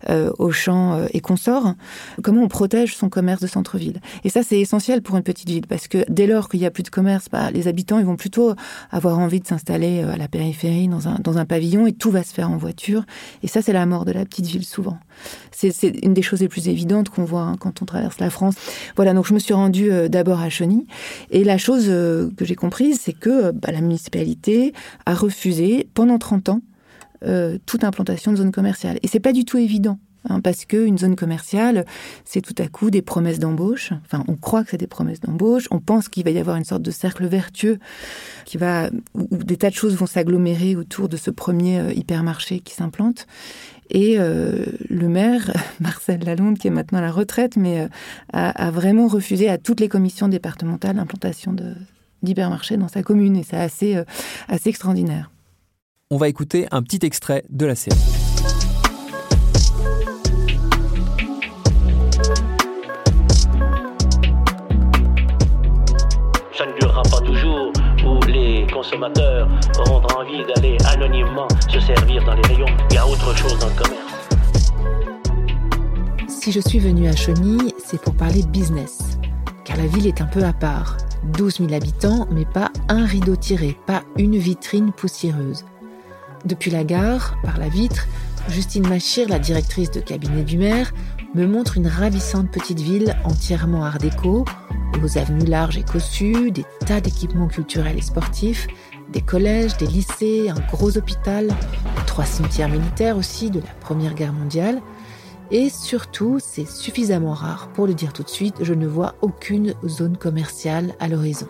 euh, 0.10 0.32
Auchan 0.40 1.06
et 1.14 1.22
consorts. 1.22 1.76
Comment 2.24 2.44
on 2.44 2.48
protège 2.48 2.96
son 2.96 3.10
commerce 3.10 3.42
de 3.42 3.48
centre-ville 3.48 4.00
Et 4.24 4.30
ça, 4.30 4.44
c'est 4.44 4.60
essentiel 4.60 5.02
pour 5.02 5.18
une 5.18 5.24
petite 5.24 5.50
ville 5.50 5.68
parce 5.68 5.88
que 5.88 6.04
dès 6.10 6.28
lors 6.28 6.50
qu'il 6.50 6.60
n'y 6.60 6.66
a 6.66 6.72
plus 6.72 6.84
de 6.84 6.90
commerce, 6.90 7.26
bah, 7.32 7.52
les 7.52 7.68
habitants 7.68 8.00
ils 8.00 8.06
vont 8.06 8.16
plutôt 8.16 8.54
avoir 8.92 9.20
envie 9.20 9.40
de 9.40 9.48
s'installer 9.48 10.02
à 10.02 10.18
la 10.18 10.28
périphérie 10.28 10.88
dans 10.88 11.08
un, 11.08 11.16
dans 11.20 11.38
un 11.38 11.46
pavillon 11.46 11.88
et 11.88 11.94
tout 11.94 12.12
va 12.12 12.24
se 12.24 12.34
faire 12.34 12.50
en 12.50 12.58
voiture. 12.58 13.04
Et 13.44 13.48
ça, 13.48 13.62
c'est 13.62 13.74
la 13.74 13.86
mort 13.86 14.06
de 14.06 14.12
la 14.12 14.26
petite 14.26 14.46
ville 14.46 14.66
souvent. 14.66 14.98
C'est 15.52 15.72
une 16.02 16.14
des 16.14 16.22
choses 16.22 16.40
les 16.40 16.48
plus 16.48 16.68
évidentes 16.68 17.10
qu'on 17.10 17.24
voit 17.24 17.44
hein, 17.44 17.56
quand 17.60 17.82
on 17.82 17.86
traverse 17.86 18.20
la 18.20 18.30
France. 18.30 18.56
Voilà, 18.96 19.14
donc 19.14 19.28
je 19.28 19.34
me 19.34 19.40
suis 19.40 19.54
rendue 19.54 19.92
d'abord 20.10 20.40
à 20.40 20.50
Cheny. 20.50 20.88
Et 21.30 21.44
la 21.44 21.58
chose 21.58 21.86
que 21.86 22.46
j'ai 22.46 22.56
comprise, 22.56 23.00
c'est 23.02 23.14
que 23.14 23.52
bah, 23.52 23.72
la 23.72 23.82
municipalité 23.82 24.74
a 25.06 25.14
refusé 25.14 25.88
pendant 25.94 26.18
30 26.18 26.50
ans 26.50 26.62
euh, 27.26 27.58
toute 27.66 27.84
implantation 27.84 28.32
de 28.32 28.38
zone 28.38 28.52
commerciale. 28.52 28.98
Et 29.04 29.08
c'est 29.08 29.20
pas 29.20 29.34
du 29.34 29.46
tout 29.46 29.58
évident. 29.58 30.00
Hein, 30.30 30.40
parce 30.40 30.66
qu'une 30.66 31.00
zone 31.00 31.16
commerciale, 31.16 31.86
c'est 32.26 32.42
tout 32.42 32.54
à 32.60 32.68
coup 32.68 32.92
des 32.92 33.02
promesses 33.02 33.40
d'embauche. 33.40 33.92
Enfin, 34.06 34.24
on 34.28 34.36
croit 34.36 34.64
que 34.64 34.72
c'est 34.72 34.78
des 34.78 34.88
promesses 34.88 35.20
d'embauche. 35.20 35.68
On 35.72 35.80
pense 35.80 36.10
qu'il 36.10 36.24
va 36.24 36.30
y 36.30 36.38
avoir 36.38 36.58
une 36.58 36.64
sorte 36.64 36.84
de 36.84 36.92
cercle 36.92 37.26
vertueux 37.26 37.80
qui 38.46 38.58
va, 38.58 38.90
où, 39.16 39.28
des 39.38 39.58
tas 39.58 39.72
de 39.72 39.76
choses 39.76 39.96
vont 39.96 40.06
s'agglomérer 40.06 40.76
autour 40.76 41.10
de 41.10 41.18
ce 41.18 41.32
premier 41.32 41.80
euh, 41.80 41.94
hypermarché 41.94 42.60
qui 42.60 42.76
s'implante. 42.76 43.26
Et 43.90 44.20
euh, 44.20 44.66
le 44.90 45.10
maire, 45.10 45.52
Marcel 45.80 46.24
Lalonde, 46.24 46.60
qui 46.60 46.68
est 46.68 46.72
maintenant 46.72 47.00
à 47.00 47.02
la 47.02 47.12
retraite, 47.12 47.58
mais 47.58 47.88
a, 48.32 48.50
a, 48.50 48.72
vraiment 48.72 49.08
refusé 49.08 49.50
à 49.50 49.58
toutes 49.58 49.80
les 49.80 49.90
commissions 49.90 50.28
départementales 50.28 50.98
l'implantation 50.98 51.56
d'hypermarchés 52.22 52.78
dans 52.78 52.88
sa 52.88 53.02
commune. 53.02 53.36
Et 53.38 53.44
c'est 53.44 53.58
assez, 53.58 54.00
assez 54.48 54.70
extraordinaire 54.70 55.32
on 56.12 56.18
va 56.18 56.28
écouter 56.28 56.68
un 56.72 56.84
petit 56.84 57.00
extrait 57.04 57.46
de 57.50 57.66
la 57.66 57.74
série. 57.74 57.98
Ça 66.54 66.66
ne 66.66 66.80
durera 66.80 67.02
pas 67.04 67.22
toujours 67.22 67.72
où 68.06 68.20
les 68.28 68.68
consommateurs 68.72 69.48
auront 69.80 70.06
envie 70.18 70.44
d'aller 70.54 70.78
anonymement 70.86 71.48
se 71.70 71.80
servir 71.80 72.26
dans 72.26 72.36
les 72.36 72.42
rayons. 72.42 72.76
Il 72.90 72.96
y 72.96 72.98
a 72.98 73.08
autre 73.08 73.34
chose 73.38 73.58
dans 73.58 73.68
le 73.68 73.74
commerce. 73.74 74.02
Si 76.28 76.52
je 76.52 76.60
suis 76.60 76.80
venue 76.80 77.08
à 77.08 77.16
Cheny, 77.16 77.74
c'est 77.78 78.02
pour 78.02 78.16
parler 78.16 78.44
business. 78.44 79.18
Car 79.64 79.78
la 79.78 79.88
ville 79.88 80.08
est 80.08 80.20
un 80.20 80.26
peu 80.26 80.44
à 80.44 80.52
part. 80.52 80.98
12 81.38 81.60
000 81.60 81.74
habitants, 81.74 82.28
mais 82.32 82.46
pas 82.46 82.72
un 82.90 83.06
rideau 83.06 83.38
tiré, 83.38 83.78
pas 83.86 84.04
une 84.18 84.38
vitrine 84.38 84.92
poussiéreuse. 84.92 85.64
Depuis 86.46 86.72
la 86.72 86.84
gare, 86.84 87.38
par 87.44 87.60
la 87.60 87.70
vitre, 87.70 88.08
Justine 88.50 88.88
Machir, 88.88 89.30
la 89.30 89.38
directrice 89.38 89.92
de 89.92 90.00
cabinet 90.00 90.44
du 90.44 90.58
maire, 90.58 90.92
me 91.36 91.46
montre 91.46 91.78
une 91.78 91.88
ravissante 91.88 92.50
petite 92.50 92.80
ville 92.80 93.16
entièrement 93.24 93.86
art 93.86 94.00
déco, 94.00 94.46
aux 95.04 95.18
avenues 95.18 95.46
larges 95.46 95.78
et 95.78 95.84
cossues, 95.84 96.52
des 96.52 96.66
tas 96.86 97.00
d'équipements 97.00 97.48
culturels 97.48 97.98
et 97.98 98.02
sportifs, 98.02 98.68
des 99.10 99.22
collèges, 99.22 99.78
des 99.78 99.86
lycées, 99.86 100.50
un 100.50 100.60
gros 100.72 100.98
hôpital, 100.98 101.50
trois 102.08 102.26
cimetières 102.26 102.70
militaires 102.70 103.18
aussi 103.18 103.52
de 103.52 103.60
la 103.60 103.74
Première 103.80 104.16
Guerre 104.16 104.34
mondiale. 104.34 104.82
Et 105.52 105.70
surtout, 105.70 106.40
c'est 106.40 106.68
suffisamment 106.68 107.34
rare 107.34 107.70
pour 107.74 107.86
le 107.86 107.94
dire 107.94 108.14
tout 108.14 108.24
de 108.24 108.30
suite, 108.30 108.56
je 108.62 108.74
ne 108.74 108.88
vois 108.88 109.16
aucune 109.22 109.76
zone 109.86 110.18
commerciale 110.18 110.96
à 111.00 111.08
l'horizon. 111.08 111.48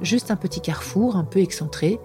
Juste 0.00 0.30
un 0.30 0.36
petit 0.36 0.60
carrefour 0.60 1.16
un 1.16 1.24
peu 1.24 1.40
excentré, 1.40 1.98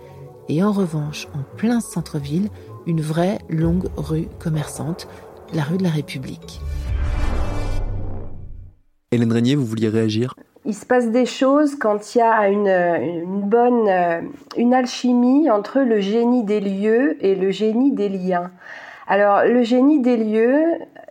et 0.51 0.61
en 0.61 0.73
revanche, 0.73 1.29
en 1.33 1.43
plein 1.55 1.79
centre-ville, 1.79 2.49
une 2.85 2.99
vraie 2.99 3.37
longue 3.49 3.87
rue 3.95 4.27
commerçante, 4.37 5.07
la 5.53 5.63
rue 5.63 5.77
de 5.77 5.83
la 5.83 5.89
République. 5.89 6.59
Hélène 9.13 9.31
Régnier, 9.31 9.55
vous 9.55 9.65
vouliez 9.65 9.87
réagir? 9.87 10.35
Il 10.65 10.75
se 10.75 10.85
passe 10.85 11.09
des 11.09 11.25
choses 11.25 11.75
quand 11.75 12.13
il 12.13 12.17
y 12.17 12.21
a 12.21 12.49
une, 12.49 13.47
bonne 13.47 13.87
euh, 13.87 14.21
une 14.57 14.73
alchimie 14.73 15.49
entre 15.49 15.79
le 15.79 16.01
génie 16.01 16.43
des 16.43 16.59
lieux 16.59 17.17
et 17.25 17.35
le 17.35 17.49
génie 17.49 17.93
des 17.93 18.09
liens. 18.09 18.51
Alors 19.07 19.45
le 19.45 19.63
génie 19.63 20.01
des 20.01 20.17
lieux, 20.17 20.63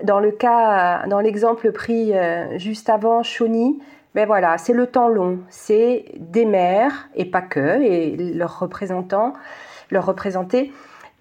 dans 0.05 0.21
le 0.21 0.33
cas, 0.33 1.07
dans 1.09 1.21
l'exemple 1.21 1.73
pris 1.73 2.15
euh, 2.15 2.59
juste 2.59 2.91
avant 2.91 3.23
Chauny, 3.23 3.81
ben 4.15 4.27
voilà, 4.27 4.59
c'est 4.59 4.73
le 4.73 4.87
temps 4.87 5.09
long, 5.09 5.39
c'est 5.49 6.05
des 6.17 6.45
maires 6.45 7.09
et 7.15 7.25
pas 7.25 7.43
que 7.43 7.81
et 7.81 8.17
leurs 8.17 8.59
représentants, 8.59 9.35
leurs 9.91 10.07
représentés 10.07 10.73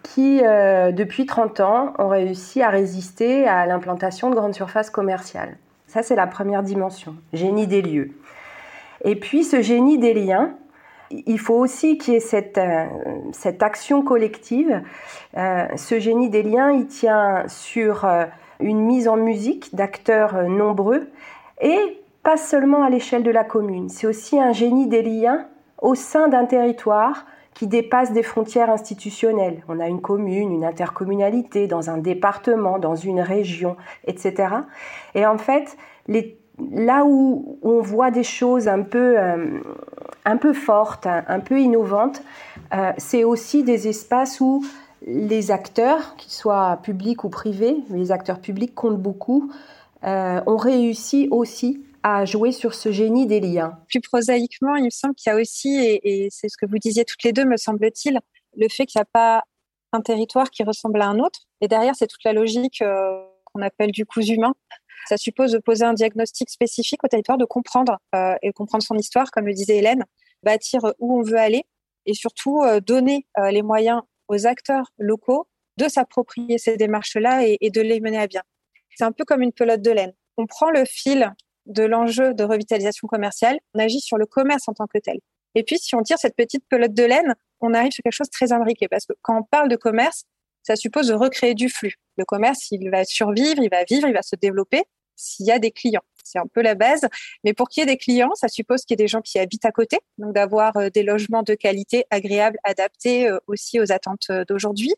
qui 0.04 0.42
euh, 0.44 0.92
depuis 0.92 1.26
30 1.26 1.60
ans 1.60 1.94
ont 2.00 2.08
réussi 2.08 2.62
à 2.62 2.70
résister 2.70 3.48
à 3.48 3.66
l'implantation 3.66 4.30
de 4.30 4.36
grandes 4.36 4.56
surfaces 4.56 4.90
commerciales. 4.90 5.58
Ça, 5.88 6.04
c'est 6.04 6.16
la 6.16 6.28
première 6.28 6.64
dimension, 6.64 7.16
génie 7.34 7.68
des 7.68 7.82
lieux. 7.82 8.12
Et 9.04 9.16
puis, 9.16 9.44
ce 9.44 9.62
génie 9.62 9.98
des 9.98 10.14
liens, 10.14 10.56
il 11.12 11.40
faut 11.40 11.56
aussi 11.56 11.98
qu'il 11.98 12.14
y 12.14 12.18
ait 12.18 12.22
cette, 12.22 12.58
euh, 12.58 12.86
cette 13.34 13.64
action 13.64 14.04
collective. 14.04 14.82
Euh, 15.38 15.68
ce 15.76 16.00
génie 16.00 16.30
des 16.30 16.44
liens, 16.44 16.72
il 16.72 16.88
tient 16.88 17.44
sur 17.48 18.08
une 18.60 18.82
mise 18.82 19.08
en 19.08 19.18
musique 19.18 19.76
d'acteurs 19.76 20.48
nombreux 20.48 21.10
et 21.62 21.99
pas 22.24 22.38
seulement 22.38 22.84
à 22.84 22.90
l'échelle 22.90 23.24
de 23.24 23.32
la 23.32 23.44
commune. 23.44 23.90
C'est 23.90 24.08
aussi 24.08 24.40
un 24.40 24.52
génie 24.52 24.88
des 24.88 25.02
liens 25.02 25.46
au 25.82 25.96
sein 25.96 26.28
d'un 26.28 26.46
territoire 26.46 27.26
qui 27.54 27.68
dépasse 27.68 28.14
des 28.14 28.24
frontières 28.24 28.70
institutionnelles. 28.70 29.64
On 29.68 29.80
a 29.80 29.88
une 29.88 30.02
commune, 30.02 30.52
une 30.52 30.64
intercommunalité, 30.64 31.68
dans 31.68 31.90
un 31.90 31.98
département, 31.98 32.80
dans 32.80 32.96
une 32.96 33.20
région, 33.20 33.76
etc. 34.06 34.54
Et 35.16 35.26
en 35.26 35.38
fait, 35.38 35.78
là 36.72 37.04
où 37.06 37.60
on 37.62 37.82
voit 37.82 38.12
des 38.12 38.24
choses 38.24 38.68
un 38.68 38.84
peu, 38.84 39.20
euh, 39.20 39.60
un 40.26 40.38
peu 40.38 40.54
fortes, 40.54 41.08
un, 41.08 41.40
peu 41.40 41.60
innovantes, 41.60 42.22
euh, 42.74 42.92
c'est 42.98 43.24
aussi 43.24 43.64
des 43.64 43.88
espaces 43.88 44.40
où 44.40 44.64
les 45.06 45.52
acteurs, 45.52 46.16
qu'ils 46.18 46.32
soient 46.32 46.80
publics 46.84 47.24
ou 47.24 47.30
privés, 47.30 47.78
les 47.90 48.12
acteurs 48.12 48.40
publics 48.40 48.76
comptent 48.76 49.02
beaucoup, 49.02 49.52
euh, 50.04 50.42
ont 50.46 50.58
réussi 50.58 51.28
aussi 51.32 51.84
à 52.04 52.26
jouer 52.26 52.52
sur 52.52 52.74
ce 52.74 52.92
génie 52.92 53.28
des 53.28 53.40
liens. 53.40 53.78
Plus 53.88 54.02
prosaïquement, 54.02 54.76
il 54.76 54.86
me 54.86 54.90
semble 54.90 55.16
qu'il 55.16 55.32
y 55.32 55.36
a 55.36 55.40
aussi, 55.40 55.78
et, 55.80 56.28
c'est 56.32 56.50
ce 56.50 56.58
que 56.58 56.66
vous 56.66 56.78
disiez 56.78 57.06
toutes 57.06 57.24
les 57.24 57.34
deux, 57.34 57.46
me 57.46 57.58
semble-t-il, 57.58 58.20
le 58.58 58.68
fait 58.70 58.86
qu'il 58.86 59.00
n'y 59.00 59.04
a 59.04 59.10
pas 59.12 59.44
un 59.92 60.02
territoire 60.02 60.50
qui 60.50 60.64
ressemble 60.64 61.02
à 61.02 61.08
un 61.08 61.20
autre. 61.20 61.42
Et 61.62 61.68
derrière, 61.68 61.96
c'est 61.96 62.08
toute 62.08 62.24
la 62.24 62.34
logique 62.34 62.82
euh, 62.82 63.24
qu'on 63.46 63.62
appelle 63.62 63.92
du 63.92 64.06
coup 64.06 64.22
humain. 64.22 64.54
Ça 65.08 65.18
suppose 65.18 65.52
de 65.52 65.58
poser 65.58 65.86
un 65.86 65.94
diagnostic 65.94 66.50
spécifique 66.50 67.04
au 67.04 67.08
territoire, 67.08 67.38
de 67.38 67.46
comprendre 67.46 67.98
euh, 68.16 68.36
et 68.42 68.52
comprendre 68.54 68.84
son 68.84 68.96
histoire, 68.96 69.32
comme 69.32 69.48
le 69.48 69.54
disait 69.54 69.78
Hélène, 69.78 70.06
bâtir 70.44 70.82
où 71.00 71.20
on 71.20 71.24
veut 71.24 71.38
aller 71.38 71.64
et 72.06 72.14
surtout 72.14 72.62
euh, 72.62 72.80
donner 72.80 73.26
les 73.52 73.62
moyens 73.62 74.02
aux 74.28 74.46
acteurs 74.46 74.92
locaux 74.98 75.48
de 75.78 75.88
s'approprier 75.88 76.58
ces 76.58 76.78
démarches-là 76.78 77.44
et 77.46 77.70
de 77.70 77.82
les 77.82 78.00
mener 78.00 78.20
à 78.20 78.28
bien. 78.28 78.44
C'est 78.96 79.06
un 79.06 79.12
peu 79.14 79.24
comme 79.24 79.42
une 79.42 79.54
pelote 79.54 79.82
de 79.82 79.92
laine. 79.92 80.14
On 80.38 80.46
prend 80.46 80.70
le 80.70 80.84
fil 80.86 81.34
de 81.70 81.84
l'enjeu 81.84 82.34
de 82.34 82.44
revitalisation 82.44 83.08
commerciale, 83.08 83.60
on 83.74 83.80
agit 83.80 84.02
sur 84.02 84.18
le 84.18 84.26
commerce 84.26 84.68
en 84.68 84.74
tant 84.74 84.88
que 84.88 84.98
tel. 84.98 85.20
Et 85.56 85.64
puis, 85.64 85.80
si 85.80 85.96
on 85.96 86.04
tire 86.04 86.18
cette 86.18 86.36
petite 86.36 86.64
pelote 86.70 86.94
de 86.94 87.04
laine, 87.04 87.36
on 87.62 87.74
arrive 87.74 87.92
sur 87.92 88.04
quelque 88.04 88.14
chose 88.14 88.28
de 88.28 88.32
très 88.32 88.52
imbriqué. 88.52 88.88
Parce 88.88 89.06
que 89.06 89.14
quand 89.22 89.40
on 89.40 89.44
parle 89.44 89.70
de 89.70 89.76
commerce, 89.76 90.26
ça 90.64 90.76
suppose 90.76 91.08
de 91.08 91.14
recréer 91.14 91.56
du 91.56 91.70
flux. 91.70 91.96
Le 92.18 92.26
commerce, 92.26 92.72
il 92.72 92.90
va 92.90 93.06
survivre, 93.06 93.62
il 93.62 93.70
va 93.70 93.84
vivre, 93.84 94.08
il 94.08 94.14
va 94.14 94.22
se 94.22 94.36
développer 94.36 94.84
s'il 95.16 95.46
y 95.46 95.52
a 95.52 95.60
des 95.60 95.72
clients. 95.72 96.04
C'est 96.24 96.40
un 96.40 96.48
peu 96.48 96.62
la 96.62 96.76
base. 96.76 97.08
Mais 97.44 97.54
pour 97.54 97.70
qu'il 97.70 97.82
y 97.82 97.84
ait 97.84 97.92
des 97.92 97.98
clients, 97.98 98.34
ça 98.36 98.48
suppose 98.48 98.82
qu'il 98.82 98.94
y 98.94 99.02
ait 99.02 99.04
des 99.04 99.08
gens 99.08 99.22
qui 99.22 99.40
habitent 99.40 99.66
à 99.66 99.72
côté, 99.72 99.98
donc 100.18 100.34
d'avoir 100.34 100.78
euh, 100.78 100.90
des 100.90 101.04
logements 101.04 101.44
de 101.44 101.56
qualité, 101.56 102.06
agréables, 102.10 102.58
adaptés 102.64 103.28
euh, 103.28 103.40
aussi 103.48 103.80
aux 103.80 103.92
attentes 103.92 104.28
euh, 104.30 104.46
d'aujourd'hui, 104.48 104.94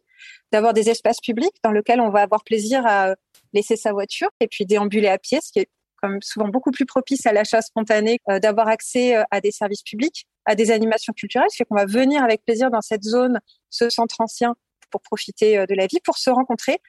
d'avoir 0.51 0.73
des 0.73 0.89
espaces 0.89 1.21
publics 1.21 1.55
dans 1.63 1.71
lesquels 1.71 2.01
on 2.01 2.09
va 2.09 2.21
avoir 2.21 2.43
plaisir 2.43 2.85
à 2.85 3.15
laisser 3.53 3.75
sa 3.75 3.93
voiture 3.93 4.29
et 4.39 4.47
puis 4.47 4.65
déambuler 4.65 5.07
à 5.07 5.17
pied, 5.17 5.39
ce 5.41 5.51
qui 5.51 5.59
est 5.59 5.69
comme 6.01 6.21
souvent 6.21 6.47
beaucoup 6.47 6.71
plus 6.71 6.85
propice 6.85 7.25
à 7.25 7.33
l'achat 7.33 7.61
spontané, 7.61 8.17
euh, 8.29 8.39
d'avoir 8.39 8.67
accès 8.67 9.15
euh, 9.15 9.23
à 9.31 9.39
des 9.39 9.51
services 9.51 9.83
publics, 9.83 10.25
à 10.45 10.55
des 10.55 10.71
animations 10.71 11.13
culturelles, 11.13 11.49
ce 11.49 11.57
fait 11.57 11.65
qu'on 11.65 11.75
va 11.75 11.85
venir 11.85 12.23
avec 12.23 12.43
plaisir 12.43 12.71
dans 12.71 12.81
cette 12.81 13.03
zone, 13.03 13.39
ce 13.69 13.89
centre 13.89 14.19
ancien, 14.19 14.55
pour 14.89 15.01
profiter 15.01 15.57
euh, 15.57 15.65
de 15.65 15.75
la 15.75 15.87
vie, 15.87 15.99
pour 16.03 16.17
se 16.17 16.29
rencontrer, 16.29 16.79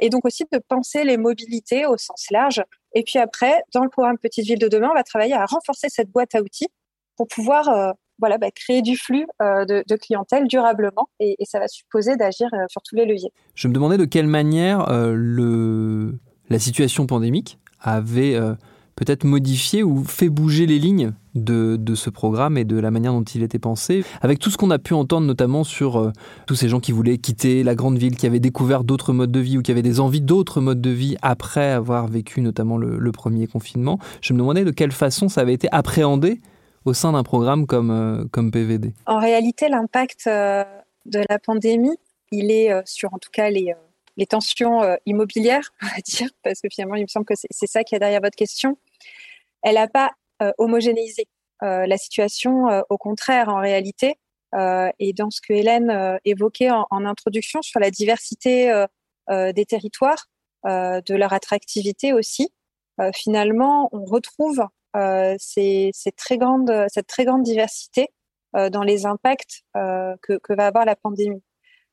et 0.00 0.10
donc 0.10 0.26
aussi 0.26 0.44
de 0.52 0.58
penser 0.68 1.02
les 1.02 1.16
mobilités 1.16 1.86
au 1.86 1.96
sens 1.96 2.26
large. 2.30 2.62
Et 2.94 3.02
puis 3.04 3.18
après, 3.18 3.62
dans 3.72 3.82
le 3.82 3.88
programme 3.88 4.18
Petite 4.18 4.44
Ville 4.44 4.58
de 4.58 4.68
demain, 4.68 4.90
on 4.90 4.94
va 4.94 5.02
travailler 5.02 5.32
à 5.32 5.46
renforcer 5.46 5.88
cette 5.88 6.10
boîte 6.10 6.34
à 6.34 6.42
outils 6.42 6.68
pour 7.16 7.26
pouvoir 7.26 7.94
voilà, 8.18 8.36
bah, 8.36 8.50
créer 8.50 8.82
du 8.82 8.98
flux 8.98 9.26
de, 9.40 9.96
clientèle 9.96 10.46
durablement, 10.46 11.08
et, 11.20 11.36
ça 11.44 11.58
va 11.58 11.68
supposer 11.68 12.16
d'agir 12.16 12.50
sur 12.68 12.82
tous 12.82 12.96
les 12.96 13.06
leviers. 13.06 13.32
Je 13.54 13.66
me 13.66 13.72
demandais 13.72 13.96
de 13.96 14.04
quelle 14.04 14.26
manière 14.26 14.86
la 14.90 16.58
situation 16.58 17.06
pandémique 17.06 17.58
avait 17.82 18.34
euh, 18.34 18.54
peut-être 18.96 19.24
modifié 19.24 19.82
ou 19.82 20.04
fait 20.04 20.28
bouger 20.28 20.66
les 20.66 20.78
lignes 20.78 21.12
de, 21.34 21.78
ce 21.94 22.10
programme 22.10 22.58
et 22.58 22.64
de 22.64 22.78
la 22.78 22.90
manière 22.90 23.12
dont 23.12 23.22
il 23.22 23.42
était 23.42 23.58
pensé, 23.58 24.04
avec 24.20 24.38
tout 24.38 24.50
ce 24.50 24.56
qu'on 24.56 24.70
a 24.70 24.78
pu 24.78 24.94
entendre 24.94 25.26
notamment 25.26 25.64
sur 25.64 25.96
euh, 25.98 26.12
tous 26.46 26.54
ces 26.54 26.68
gens 26.68 26.80
qui 26.80 26.92
voulaient 26.92 27.18
quitter 27.18 27.62
la 27.62 27.74
grande 27.74 27.98
ville, 27.98 28.16
qui 28.16 28.26
avaient 28.26 28.40
découvert 28.40 28.84
d'autres 28.84 29.12
modes 29.12 29.32
de 29.32 29.40
vie 29.40 29.58
ou 29.58 29.62
qui 29.62 29.70
avaient 29.70 29.82
des 29.82 30.00
envies 30.00 30.20
d'autres 30.20 30.60
modes 30.60 30.80
de 30.80 30.90
vie 30.90 31.16
après 31.22 31.70
avoir 31.70 32.06
vécu 32.06 32.40
notamment 32.40 32.76
le, 32.76 33.12
premier 33.12 33.46
confinement. 33.46 33.98
Je 34.22 34.32
me 34.32 34.38
demandais 34.38 34.64
de 34.64 34.70
quelle 34.70 34.92
façon 34.92 35.28
ça 35.28 35.42
avait 35.42 35.52
été 35.52 35.68
appréhendé 35.70 36.40
au 36.86 36.94
sein 36.94 37.12
d'un 37.12 37.22
programme 37.22 37.66
comme, 37.66 37.90
euh, 37.90 38.24
comme 38.30 38.50
PVD. 38.50 38.94
En 39.06 39.18
réalité, 39.18 39.68
l'impact 39.68 40.26
de 40.26 41.20
la 41.28 41.38
pandémie, 41.38 41.96
il 42.30 42.50
est 42.50 42.72
sur 42.86 43.12
en 43.12 43.18
tout 43.18 43.30
cas 43.30 43.50
les 43.50 43.74
les 44.16 44.26
tensions 44.26 44.82
euh, 44.82 44.96
immobilières, 45.06 45.70
on 45.82 45.86
va 45.86 46.00
dire, 46.04 46.28
parce 46.42 46.60
que 46.60 46.68
finalement, 46.70 46.96
il 46.96 47.02
me 47.02 47.08
semble 47.08 47.26
que 47.26 47.34
c'est 47.34 47.66
ça 47.66 47.84
qui 47.84 47.94
est 47.94 47.98
derrière 47.98 48.20
votre 48.20 48.36
question, 48.36 48.78
elle 49.62 49.74
n'a 49.74 49.88
pas 49.88 50.12
euh, 50.42 50.52
homogénéisé 50.58 51.28
euh, 51.62 51.86
la 51.86 51.96
situation. 51.96 52.66
au 52.90 52.98
contraire, 52.98 53.48
en 53.48 53.60
réalité, 53.60 54.16
et 54.98 55.14
dans 55.14 55.30
ce 55.30 55.40
que 55.40 55.54
Hélène 55.54 56.18
évoquait 56.26 56.70
en, 56.70 56.86
introduction 56.90 57.62
sur 57.62 57.80
la 57.80 57.90
diversité 57.90 58.84
des 59.30 59.64
territoires, 59.64 60.26
de 60.66 61.14
leur 61.14 61.32
attractivité 61.32 62.12
aussi, 62.12 62.52
finalement, 63.14 63.88
on 63.92 64.04
retrouve 64.04 64.62
cette 65.38 66.16
très 66.16 66.36
grande 66.36 67.42
diversité 67.44 68.08
dans 68.52 68.82
les 68.82 69.06
impacts 69.06 69.62
que 69.72 70.54
va 70.54 70.66
avoir 70.66 70.84
la 70.84 70.96
pandémie. 70.96 71.42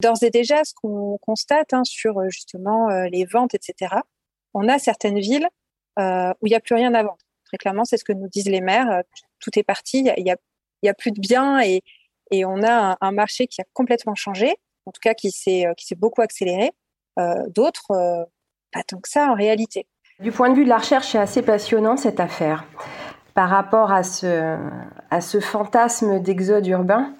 D'ores 0.01 0.23
et 0.23 0.29
déjà, 0.29 0.63
ce 0.63 0.73
qu'on 0.73 1.17
constate 1.17 1.73
hein, 1.73 1.83
sur 1.83 2.19
euh, 2.19 2.29
justement 2.29 2.89
euh, 2.89 3.07
les 3.11 3.25
ventes, 3.25 3.53
etc., 3.53 3.95
on 4.53 4.69
a 4.69 4.79
certaines 4.79 5.19
villes 5.19 5.47
euh, 5.99 6.31
où 6.41 6.47
il 6.47 6.51
n'y 6.51 6.55
a 6.55 6.61
plus 6.61 6.75
rien 6.75 6.93
à 6.93 7.03
vendre. 7.03 7.17
Très 7.45 7.57
clairement, 7.57 7.83
c'est 7.83 7.97
ce 7.97 8.05
que 8.05 8.13
nous 8.13 8.29
disent 8.29 8.47
les 8.47 8.61
maires. 8.61 9.01
Tout 9.39 9.51
est 9.59 9.63
parti, 9.63 9.99
il 10.17 10.23
n'y 10.23 10.89
a, 10.89 10.93
plus 10.93 11.11
de 11.11 11.19
biens 11.19 11.59
et, 11.61 11.83
on 12.45 12.63
a 12.63 12.97
un, 13.01 13.11
marché 13.11 13.47
qui 13.47 13.59
a 13.59 13.65
complètement 13.73 14.13
changé, 14.13 14.55
en 14.85 14.91
tout 14.91 14.99
cas 15.01 15.15
qui 15.15 15.31
s'est 15.31 15.65
beaucoup 15.97 16.21
accéléré. 16.21 16.71
D'autres, 17.47 18.27
pas 18.71 18.83
tant 18.83 18.99
que 18.99 19.09
ça 19.09 19.31
en 19.31 19.33
réalité. 19.33 19.87
Du 20.19 20.31
point 20.31 20.51
de 20.51 20.55
vue 20.55 20.63
de 20.63 20.69
la 20.69 20.77
recherche, 20.77 21.07
c'est 21.07 21.17
assez 21.17 21.41
passionnant 21.41 21.97
cette 21.97 22.19
affaire. 22.19 22.65
Par 23.33 23.49
rapport 23.49 23.91
à 23.91 24.03
ce 24.03 25.39
fantasme 25.39 26.19
d'exode 26.19 26.67
urbain, 26.67 27.15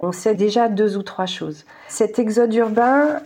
on 0.00 0.12
sait 0.12 0.34
déjà 0.34 0.68
deux 0.68 0.96
ou 0.96 1.02
trois 1.02 1.26
choses. 1.26 1.64
Cet 1.88 2.18
exode 2.18 2.54
urbain, 2.54 3.20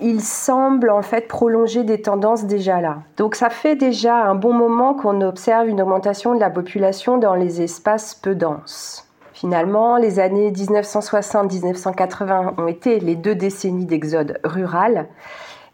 il 0.00 0.20
semble 0.20 0.90
en 0.90 1.02
fait 1.02 1.28
prolonger 1.28 1.84
des 1.84 2.02
tendances 2.02 2.44
déjà 2.44 2.80
là. 2.80 2.98
Donc 3.16 3.34
ça 3.34 3.50
fait 3.50 3.76
déjà 3.76 4.24
un 4.24 4.34
bon 4.34 4.52
moment 4.52 4.94
qu'on 4.94 5.20
observe 5.20 5.68
une 5.68 5.82
augmentation 5.82 6.34
de 6.34 6.40
la 6.40 6.50
population 6.50 7.18
dans 7.18 7.34
les 7.34 7.62
espaces 7.62 8.14
peu 8.14 8.34
denses. 8.34 9.08
Finalement, 9.32 9.96
les 9.96 10.20
années 10.20 10.52
1960-1980 10.52 12.60
ont 12.60 12.68
été 12.68 13.00
les 13.00 13.16
deux 13.16 13.34
décennies 13.34 13.86
d'exode 13.86 14.38
rural. 14.44 15.08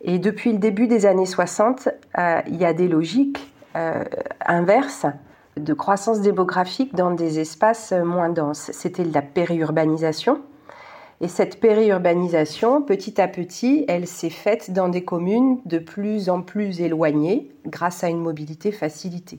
Et 0.02 0.18
depuis 0.18 0.52
le 0.52 0.58
début 0.58 0.86
des 0.86 1.04
années 1.04 1.26
60, 1.26 1.90
il 2.46 2.56
y 2.56 2.64
a 2.64 2.72
des 2.72 2.88
logiques 2.88 3.52
inverses 4.46 5.04
de 5.56 5.74
croissance 5.74 6.20
démographique 6.20 6.94
dans 6.94 7.10
des 7.10 7.40
espaces 7.40 7.92
moins 7.92 8.28
denses. 8.28 8.70
C'était 8.72 9.04
la 9.04 9.22
périurbanisation. 9.22 10.40
Et 11.22 11.28
cette 11.28 11.60
périurbanisation, 11.60 12.80
petit 12.80 13.20
à 13.20 13.28
petit, 13.28 13.84
elle 13.88 14.06
s'est 14.06 14.30
faite 14.30 14.72
dans 14.72 14.88
des 14.88 15.04
communes 15.04 15.58
de 15.66 15.78
plus 15.78 16.30
en 16.30 16.40
plus 16.40 16.80
éloignées 16.80 17.50
grâce 17.66 18.02
à 18.02 18.08
une 18.08 18.20
mobilité 18.20 18.72
facilitée. 18.72 19.38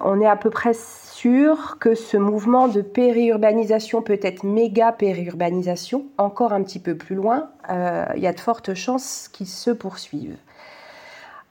On 0.00 0.20
est 0.20 0.26
à 0.26 0.34
peu 0.34 0.50
près 0.50 0.74
sûr 0.74 1.78
que 1.78 1.94
ce 1.94 2.16
mouvement 2.16 2.66
de 2.66 2.80
périurbanisation 2.80 4.02
peut 4.02 4.18
être 4.20 4.42
méga 4.42 4.90
périurbanisation, 4.90 6.06
encore 6.18 6.52
un 6.52 6.64
petit 6.64 6.80
peu 6.80 6.96
plus 6.96 7.14
loin, 7.14 7.50
euh, 7.70 8.04
il 8.16 8.22
y 8.22 8.26
a 8.26 8.32
de 8.32 8.40
fortes 8.40 8.74
chances 8.74 9.28
qu'il 9.32 9.46
se 9.46 9.70
poursuive. 9.70 10.36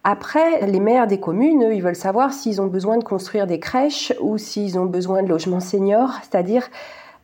Après, 0.03 0.65
les 0.65 0.81
maires 0.81 1.07
des 1.07 1.19
communes, 1.19 1.63
eux, 1.63 1.73
ils 1.73 1.81
veulent 1.81 1.95
savoir 1.95 2.33
s'ils 2.33 2.61
ont 2.61 2.67
besoin 2.67 2.97
de 2.97 3.03
construire 3.03 3.47
des 3.47 3.59
crèches 3.59 4.13
ou 4.19 4.37
s'ils 4.37 4.77
ont 4.77 4.85
besoin 4.85 5.23
de 5.23 5.29
logements 5.29 5.61
seniors, 5.61 6.11
c'est-à-dire 6.21 6.69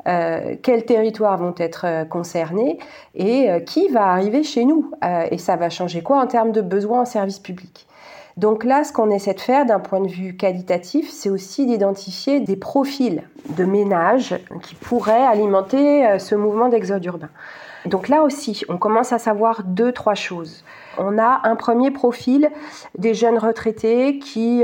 euh, 0.08 0.56
quels 0.64 0.86
territoires 0.86 1.38
vont 1.38 1.54
être 1.58 1.86
euh, 1.86 2.06
concernés 2.06 2.80
et 3.16 3.50
euh, 3.50 3.60
qui 3.60 3.90
va 3.90 4.08
arriver 4.08 4.44
chez 4.44 4.64
nous. 4.64 4.92
et 5.30 5.38
ça 5.38 5.58
va 5.58 5.70
changer 5.70 6.02
quoi 6.02 6.22
en 6.22 6.28
termes 6.28 6.54
de 6.54 6.62
besoins 6.62 7.02
en 7.02 7.06
service 7.06 7.40
public. 7.40 7.86
Donc 8.38 8.64
là, 8.64 8.86
ce 8.86 8.94
qu'on 8.94 9.10
essaie 9.12 9.34
de 9.34 9.42
faire 9.42 9.66
d'un 9.66 9.80
point 9.80 10.00
de 10.00 10.08
vue 10.08 10.38
qualitatif, 10.38 11.10
c'est 11.12 11.30
aussi 11.30 11.66
d'identifier 11.66 12.40
des 12.40 12.56
profils 12.56 13.24
de 13.58 13.66
ménages 13.66 14.40
qui 14.64 14.76
pourraient 14.76 15.26
alimenter 15.26 16.18
ce 16.20 16.36
mouvement 16.36 16.70
d'exode 16.70 17.04
urbain. 17.04 17.30
Donc 17.86 18.10
là 18.10 18.24
aussi, 18.24 18.64
on 18.70 18.78
commence 18.78 19.14
à 19.14 19.20
savoir 19.20 19.64
deux, 19.64 19.92
trois 19.92 20.16
choses. 20.16 20.64
On 20.98 21.18
a 21.18 21.42
un 21.44 21.56
premier 21.56 21.92
profil 21.92 22.50
des 22.98 23.14
jeunes 23.14 23.38
retraités 23.38 24.20
qui 24.20 24.64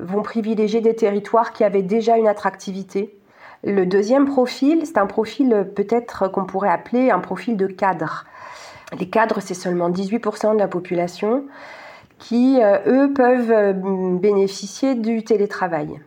vont 0.00 0.22
privilégier 0.22 0.80
des 0.80 0.96
territoires 0.96 1.52
qui 1.52 1.62
avaient 1.62 1.82
déjà 1.82 2.16
une 2.16 2.26
attractivité, 2.26 3.16
le 3.64 3.84
deuxième 3.84 4.26
profil, 4.26 4.82
c'est 4.84 4.98
un 4.98 5.06
profil 5.06 5.52
euh, 5.52 5.64
peut-être 5.64 6.28
qu'on 6.28 6.44
pourrait 6.44 6.70
appeler 6.70 7.10
un 7.10 7.18
profil 7.18 7.56
de 7.56 7.66
cadre. 7.66 8.24
Les 8.98 9.08
cadres, 9.08 9.40
c'est 9.40 9.54
seulement 9.54 9.90
18% 9.90 10.54
de 10.54 10.58
la 10.58 10.68
population 10.68 11.44
qui, 12.18 12.62
euh, 12.62 12.78
eux, 12.86 13.12
peuvent 13.12 13.50
euh, 13.50 13.72
bénéficier 13.72 14.94
du 14.94 15.24
télétravail. 15.24 16.00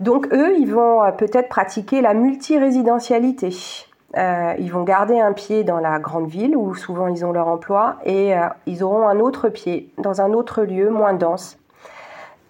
Donc, 0.00 0.26
eux, 0.34 0.54
ils 0.58 0.70
vont 0.70 1.00
peut-être 1.16 1.48
pratiquer 1.48 2.02
la 2.02 2.12
multirésidentialité. 2.12 3.50
Ils 4.16 4.70
vont 4.70 4.84
garder 4.84 5.18
un 5.18 5.32
pied 5.32 5.64
dans 5.64 5.80
la 5.80 5.98
grande 5.98 6.28
ville 6.28 6.56
où 6.56 6.74
souvent 6.74 7.08
ils 7.08 7.24
ont 7.24 7.32
leur 7.32 7.48
emploi 7.48 7.96
et 8.04 8.32
ils 8.66 8.84
auront 8.84 9.08
un 9.08 9.18
autre 9.18 9.48
pied 9.48 9.90
dans 9.98 10.20
un 10.20 10.32
autre 10.32 10.62
lieu 10.62 10.88
moins 10.88 11.14
dense 11.14 11.58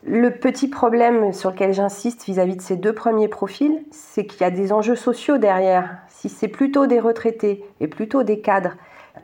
le 0.07 0.31
petit 0.31 0.69
problème 0.69 1.33
sur 1.33 1.51
lequel 1.51 1.73
j'insiste 1.73 2.25
vis-à-vis 2.25 2.57
de 2.57 2.63
ces 2.63 2.77
deux 2.77 2.93
premiers 2.93 3.29
profils, 3.29 3.83
c'est 3.91 4.27
qu'il 4.27 4.43
y 4.43 4.45
a 4.45 4.51
des 4.51 4.73
enjeux 4.73 4.97
sociaux 4.97 5.39
derrière. 5.39 5.97
Si 6.09 6.29
c'est 6.29 6.49
plutôt 6.49 6.87
des 6.87 7.01
retraités 7.01 7.65
et 7.81 7.89
plutôt 7.89 8.23
des 8.23 8.41
cadres 8.41 8.75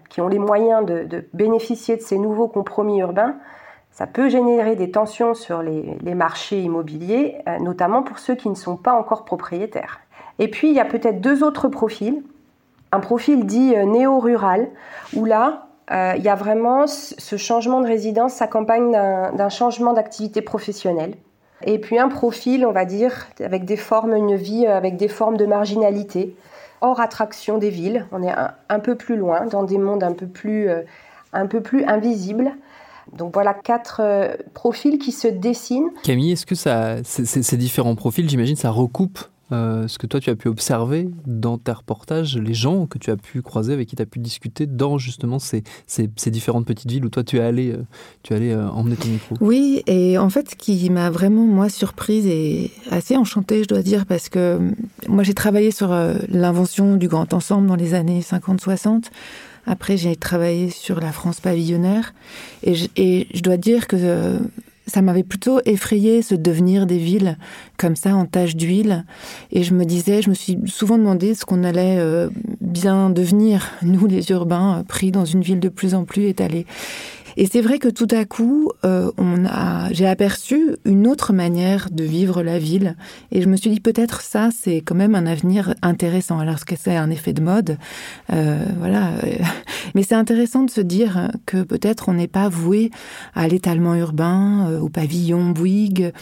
qui 0.09 0.20
ont 0.20 0.28
les 0.28 0.38
moyens 0.38 0.85
de, 0.87 1.25
bénéficier 1.35 1.97
de 1.97 2.00
ces 2.00 2.18
nouveaux 2.18 2.49
compromis 2.49 3.00
urbains, 3.00 3.37
ça 3.90 4.06
peut 4.06 4.30
générer 4.30 4.75
des 4.76 4.90
tensions 4.90 5.35
sur 5.35 5.62
les, 5.62 6.14
marchés 6.14 6.62
immobiliers, 6.62 7.37
euh, 7.47 7.59
notamment 7.59 8.02
pour 8.02 8.18
ceux 8.18 8.35
qui 8.35 8.49
ne 8.49 8.54
sont 8.54 8.76
pas 8.76 8.94
encore 8.94 9.25
propriétaires. 9.25 10.00
Et 10.40 10.49
puis, 10.49 10.70
il 10.70 10.75
y 10.75 10.80
a 10.80 10.87
peut-être 10.87 11.20
deux 11.20 11.44
autres 11.44 11.68
profils. 11.68 12.23
Un 12.92 13.00
profil 13.00 13.47
dit 13.47 13.75
euh, 13.76 13.85
néo-rural, 13.85 14.68
où 15.14 15.25
là, 15.26 15.68
euh, 15.92 16.14
il 16.16 16.25
y 16.25 16.28
a 16.28 16.35
vraiment 16.35 16.87
ce 16.87 17.37
changement 17.37 17.80
de 17.80 17.87
résidence 17.87 18.32
s'accompagne 18.32 18.90
d'un 18.92 19.49
changement 19.49 19.92
d'activité 19.92 20.40
professionnelle. 20.40 21.14
Et 21.64 21.78
puis 21.78 21.99
un 21.99 22.08
profil, 22.08 22.64
on 22.64 22.73
va 22.73 22.86
dire, 22.86 23.26
avec 23.41 23.64
des 23.64 23.76
formes, 23.76 24.14
une 24.14 24.34
vie 24.34 24.67
euh, 24.67 24.76
avec 24.76 24.97
des 24.97 25.08
formes 25.08 25.36
de 25.36 25.45
marginalité, 25.45 26.34
hors 26.80 27.00
attraction 27.00 27.58
des 27.58 27.71
villes. 27.71 28.06
On 28.10 28.23
est 28.23 28.32
un, 28.69 28.78
peu 28.78 28.95
plus 28.95 29.17
loin, 29.17 29.45
dans 29.47 29.64
des 29.64 29.76
mondes 29.76 30.02
un 30.02 30.12
peu 30.12 30.26
plus, 30.26 30.71
un 31.34 31.47
peu 31.47 31.60
plus 31.60 31.84
invisibles. 31.84 32.52
Donc 33.12 33.34
voilà 33.34 33.52
quatre 33.52 34.00
profils 34.54 34.99
qui 34.99 35.12
se 35.12 35.28
dessinent. 35.28 35.91
Camille, 36.02 36.32
est-ce 36.32 36.47
que 36.47 36.54
ces 36.54 37.56
différents 37.58 37.97
profils, 37.97 38.30
j'imagine, 38.30 38.56
ça 38.56 38.71
recoupe 38.71 39.19
euh, 39.52 39.89
ce 39.89 39.99
que 39.99 40.06
toi 40.06 40.21
tu 40.21 40.30
as 40.30 40.36
pu 40.36 40.49
observer 40.49 41.08
dans 41.26 41.58
tes 41.58 41.73
reportages, 41.73 42.36
les 42.36 42.54
gens 42.54 42.86
que 42.86 42.99
tu 42.99 43.10
as 43.10 43.17
pu 43.17 43.43
croiser, 43.43 43.73
avec 43.73 43.89
qui 43.89 43.97
tu 43.97 44.02
as 44.02 44.06
pu 44.06 44.19
discuter 44.19 44.67
dans 44.67 44.99
justement 44.99 45.39
ces, 45.39 45.63
différentes 46.26 46.67
petites 46.67 46.91
villes 46.91 47.04
où 47.04 47.08
toi 47.08 47.25
tu 47.25 47.39
es 47.39 47.41
allé, 47.41 47.73
euh, 47.73 48.32
euh, 48.32 48.69
emmener 48.69 48.97
ton 48.97 49.08
micro. 49.08 49.36
Oui, 49.41 49.82
et 49.86 50.19
en 50.19 50.30
fait, 50.30 50.50
ce 50.50 50.54
qui 50.54 50.89
m'a 50.91 51.10
vraiment 51.10 51.47
moi 51.47 51.69
surprise 51.69 52.26
et 52.26 52.71
assez 52.91 53.17
enchantée, 53.17 53.63
je 53.63 53.69
dois 53.69 53.82
dire, 53.82 54.06
parce 54.06 54.28
que 54.28 54.58
moi 55.08 55.25
j'ai 55.25 55.34
travaillé 55.34 55.71
sur 55.71 55.89
l'invention 56.28 56.97
du 56.97 57.08
grand 57.08 57.32
ensemble 57.34 57.67
dans 57.67 57.76
les 57.76 57.95
années 57.95 58.21
50-60. 58.21 59.04
Après, 59.67 59.97
j'ai 59.97 60.17
travaillé 60.17 60.71
sur 60.71 61.00
la 61.00 61.13
France 61.13 61.41
pavillonnaire 61.41 62.15
et 62.63 62.75
je 62.75 63.41
dois 63.43 63.56
dire 63.56 63.86
que 63.86 64.39
ça 64.90 65.02
m'avait 65.02 65.22
plutôt 65.22 65.60
effrayé 65.64 66.20
ce 66.22 66.34
devenir 66.34 66.86
des 66.86 66.98
villes 66.98 67.38
comme 67.76 67.96
ça 67.96 68.14
en 68.14 68.26
taches 68.26 68.56
d'huile. 68.56 69.04
Et 69.52 69.62
je 69.62 69.72
me 69.72 69.84
disais, 69.84 70.20
je 70.20 70.30
me 70.30 70.34
suis 70.34 70.58
souvent 70.66 70.98
demandé 70.98 71.34
ce 71.34 71.44
qu'on 71.44 71.64
allait 71.64 71.98
euh, 71.98 72.28
bien 72.60 73.10
devenir, 73.10 73.70
nous 73.82 74.06
les 74.06 74.30
urbains, 74.30 74.84
pris 74.86 75.12
dans 75.12 75.24
une 75.24 75.42
ville 75.42 75.60
de 75.60 75.68
plus 75.68 75.94
en 75.94 76.04
plus 76.04 76.24
étalée. 76.24 76.66
Et 77.40 77.46
c'est 77.46 77.62
vrai 77.62 77.78
que 77.78 77.88
tout 77.88 78.06
à 78.10 78.26
coup, 78.26 78.70
euh, 78.84 79.10
on 79.16 79.46
a, 79.46 79.90
j'ai 79.92 80.06
aperçu 80.06 80.76
une 80.84 81.06
autre 81.06 81.32
manière 81.32 81.88
de 81.90 82.04
vivre 82.04 82.42
la 82.42 82.58
ville. 82.58 82.96
Et 83.32 83.40
je 83.40 83.48
me 83.48 83.56
suis 83.56 83.70
dit 83.70 83.80
peut-être 83.80 84.20
ça, 84.20 84.50
c'est 84.54 84.82
quand 84.82 84.94
même 84.94 85.14
un 85.14 85.24
avenir 85.24 85.74
intéressant. 85.80 86.38
Alors 86.38 86.66
que 86.66 86.74
c'est 86.78 86.96
un 86.96 87.08
effet 87.08 87.32
de 87.32 87.40
mode, 87.40 87.78
euh, 88.30 88.62
voilà. 88.76 89.12
Mais 89.94 90.02
c'est 90.02 90.16
intéressant 90.16 90.64
de 90.64 90.70
se 90.70 90.82
dire 90.82 91.30
que 91.46 91.62
peut-être 91.62 92.10
on 92.10 92.12
n'est 92.12 92.28
pas 92.28 92.50
voué 92.50 92.90
à 93.34 93.48
l'étalement 93.48 93.94
urbain, 93.94 94.68
euh, 94.68 94.78
au 94.78 94.90
pavillon 94.90 95.48
Bouygues. 95.48 96.12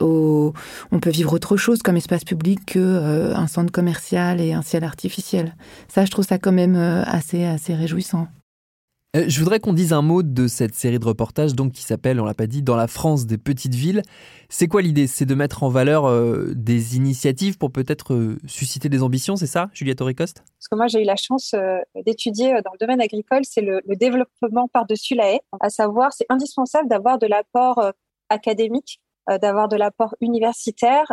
Au... 0.00 0.54
On 0.90 0.98
peut 0.98 1.10
vivre 1.10 1.34
autre 1.34 1.56
chose 1.56 1.82
comme 1.82 1.96
espace 1.96 2.24
public 2.24 2.66
que 2.66 3.32
un 3.32 3.46
centre 3.46 3.70
commercial 3.70 4.40
et 4.40 4.52
un 4.52 4.62
ciel 4.62 4.82
artificiel. 4.82 5.54
Ça, 5.86 6.04
je 6.04 6.10
trouve 6.10 6.26
ça 6.26 6.38
quand 6.38 6.50
même 6.50 6.74
assez 6.74 7.44
assez 7.44 7.76
réjouissant. 7.76 8.26
Euh, 9.14 9.24
je 9.28 9.38
voudrais 9.38 9.60
qu'on 9.60 9.72
dise 9.72 9.92
un 9.92 10.02
mot 10.02 10.22
de 10.22 10.48
cette 10.48 10.74
série 10.74 10.98
de 10.98 11.04
reportages 11.04 11.54
donc 11.54 11.72
qui 11.72 11.82
s'appelle, 11.82 12.20
on 12.20 12.24
l'a 12.24 12.34
pas 12.34 12.46
dit, 12.46 12.62
Dans 12.62 12.76
la 12.76 12.88
France 12.88 13.26
des 13.26 13.38
petites 13.38 13.74
villes. 13.74 14.02
C'est 14.48 14.66
quoi 14.66 14.82
l'idée? 14.82 15.06
C'est 15.06 15.24
de 15.24 15.34
mettre 15.34 15.62
en 15.62 15.68
valeur 15.68 16.06
euh, 16.06 16.52
des 16.54 16.96
initiatives 16.96 17.56
pour 17.56 17.70
peut-être 17.70 18.14
euh, 18.14 18.38
susciter 18.46 18.88
des 18.88 19.02
ambitions, 19.02 19.36
c'est 19.36 19.46
ça, 19.46 19.70
Juliette 19.72 20.00
Auricoste 20.00 20.42
Ce 20.58 20.68
que 20.68 20.74
moi 20.74 20.88
j'ai 20.88 21.02
eu 21.02 21.04
la 21.04 21.16
chance 21.16 21.54
d'étudier 22.06 22.54
dans 22.64 22.72
le 22.72 22.78
domaine 22.78 23.00
agricole, 23.00 23.42
c'est 23.44 23.60
le, 23.60 23.80
développement 23.94 24.68
par-dessus 24.68 25.14
la 25.14 25.32
haie. 25.32 25.40
À 25.60 25.70
savoir, 25.70 26.12
c'est 26.12 26.26
indispensable 26.28 26.88
d'avoir 26.88 27.18
de 27.18 27.26
l'apport 27.26 27.92
académique, 28.28 29.00
d'avoir 29.40 29.68
de 29.68 29.76
l'apport 29.76 30.14
universitaire, 30.20 31.06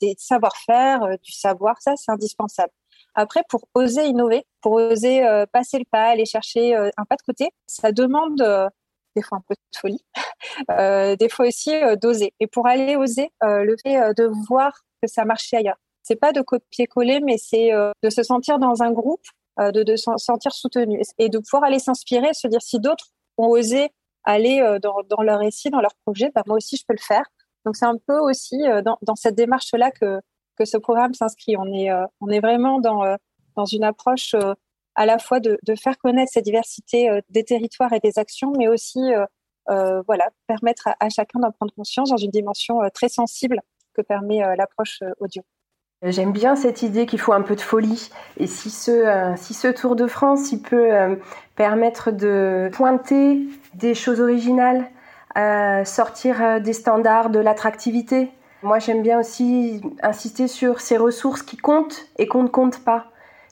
des 0.00 0.14
savoir-faire, 0.18 1.00
du 1.22 1.32
savoir. 1.32 1.76
Ça, 1.80 1.94
c'est 1.96 2.12
indispensable. 2.12 2.72
Après, 3.20 3.42
pour 3.48 3.62
oser 3.74 4.06
innover, 4.06 4.46
pour 4.60 4.74
oser 4.74 5.26
euh, 5.26 5.44
passer 5.52 5.80
le 5.80 5.84
pas, 5.90 6.10
aller 6.10 6.24
chercher 6.24 6.76
euh, 6.76 6.88
un 6.96 7.04
pas 7.04 7.16
de 7.16 7.22
côté, 7.22 7.50
ça 7.66 7.90
demande 7.90 8.40
euh, 8.40 8.68
des 9.16 9.22
fois 9.22 9.38
un 9.38 9.44
peu 9.48 9.56
de 9.56 9.76
folie, 9.76 10.04
des 11.18 11.28
fois 11.28 11.48
aussi 11.48 11.72
d'oser. 12.00 12.32
Et 12.38 12.46
pour 12.46 12.68
aller 12.68 12.94
oser, 12.94 13.32
le 13.42 13.74
fait 13.82 14.14
de 14.14 14.30
voir 14.46 14.72
que 15.02 15.08
ça 15.08 15.24
marchait 15.24 15.56
ailleurs. 15.56 15.78
C'est 16.04 16.14
pas 16.14 16.30
de 16.30 16.42
copier-coller, 16.42 17.18
mais 17.20 17.38
c'est 17.38 17.70
de 17.72 18.10
se 18.10 18.22
sentir 18.22 18.60
dans 18.60 18.84
un 18.84 18.92
groupe, 18.92 19.26
de, 19.58 19.96
se 19.96 20.12
sentir 20.18 20.52
soutenu 20.52 21.02
et 21.18 21.28
de 21.28 21.38
pouvoir 21.40 21.64
aller 21.64 21.80
s'inspirer, 21.80 22.32
se 22.34 22.46
dire 22.46 22.62
si 22.62 22.78
d'autres 22.78 23.08
ont 23.36 23.48
osé 23.48 23.88
aller 24.22 24.78
dans, 24.80 25.22
leur 25.22 25.40
récit, 25.40 25.70
dans 25.70 25.80
leur 25.80 25.96
projet, 26.06 26.30
bah, 26.32 26.44
moi 26.46 26.58
aussi 26.58 26.76
je 26.76 26.84
peux 26.86 26.94
le 26.94 27.02
faire. 27.02 27.24
Donc 27.64 27.74
c'est 27.74 27.86
un 27.86 27.98
peu 28.06 28.20
aussi 28.20 28.58
dans 28.82 29.16
cette 29.16 29.34
démarche-là 29.34 29.90
que, 29.90 30.20
que 30.58 30.64
ce 30.64 30.76
programme 30.76 31.14
s'inscrit. 31.14 31.56
On 31.56 31.72
est, 31.72 31.90
euh, 31.90 32.04
on 32.20 32.28
est 32.28 32.40
vraiment 32.40 32.80
dans, 32.80 33.04
euh, 33.04 33.16
dans 33.56 33.64
une 33.64 33.84
approche 33.84 34.34
euh, 34.34 34.54
à 34.94 35.06
la 35.06 35.18
fois 35.18 35.38
de, 35.38 35.58
faire 35.80 35.96
connaître 35.98 36.32
cette 36.32 36.44
diversité 36.44 37.08
des 37.30 37.44
territoires 37.44 37.92
et 37.92 38.00
des 38.00 38.18
actions, 38.18 38.52
mais 38.58 38.66
aussi 38.66 38.98
voilà, 39.68 40.30
permettre 40.48 40.88
à, 40.98 41.08
chacun 41.08 41.38
d'en 41.38 41.52
prendre 41.52 41.72
conscience 41.72 42.10
dans 42.10 42.16
une 42.16 42.32
dimension 42.32 42.80
très 42.92 43.08
sensible 43.08 43.60
que 43.94 44.02
permet 44.02 44.40
l'approche 44.56 44.98
audio. 45.20 45.44
J'aime 46.02 46.32
bien 46.32 46.56
cette 46.56 46.82
idée 46.82 47.06
qu'il 47.06 47.20
faut 47.20 47.32
un 47.32 47.42
peu 47.42 47.54
de 47.54 47.60
folie. 47.60 48.10
Et 48.38 48.48
si 48.48 48.70
ce, 48.70 49.34
si 49.36 49.54
ce 49.54 49.68
Tour 49.68 49.94
de 49.94 50.08
France, 50.08 50.50
il 50.50 50.62
peut 50.62 50.90
permettre 51.54 52.10
de 52.10 52.68
pointer 52.72 53.38
des 53.74 53.94
choses 53.94 54.20
originales, 54.20 54.90
sortir 55.84 56.60
des 56.60 56.72
standards 56.72 57.30
de 57.30 57.38
l'attractivité, 57.38 58.32
moi, 58.62 58.78
j'aime 58.78 59.02
bien 59.02 59.20
aussi 59.20 59.80
insister 60.02 60.48
sur 60.48 60.80
ces 60.80 60.96
ressources 60.96 61.42
qui 61.42 61.56
comptent 61.56 62.06
et 62.18 62.26
qu'on 62.26 62.42
ne 62.42 62.48
compte 62.48 62.78
pas. 62.84 63.06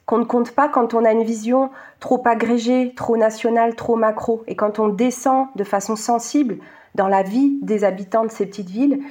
qu'on 0.05 0.19
ne 0.19 0.25
compte 0.25 0.51
pas 0.51 0.69
quand 0.69 0.93
on 0.93 1.03
a 1.03 1.11
une 1.11 1.23
vision 1.23 1.69
trop 1.99 2.21
agrégée, 2.25 2.93
trop 2.95 3.17
nationale, 3.17 3.75
trop 3.75 3.95
macro. 3.95 4.43
Et 4.47 4.55
quand 4.55 4.79
on 4.79 4.87
descend 4.87 5.47
de 5.55 5.63
façon 5.63 5.95
sensible 5.95 6.57
dans 6.95 7.07
la 7.07 7.23
vie 7.23 7.57
des 7.61 7.83
habitants 7.83 8.23
de 8.25 8.31
ces 8.31 8.45
petites 8.45 8.69
villes, 8.69 9.01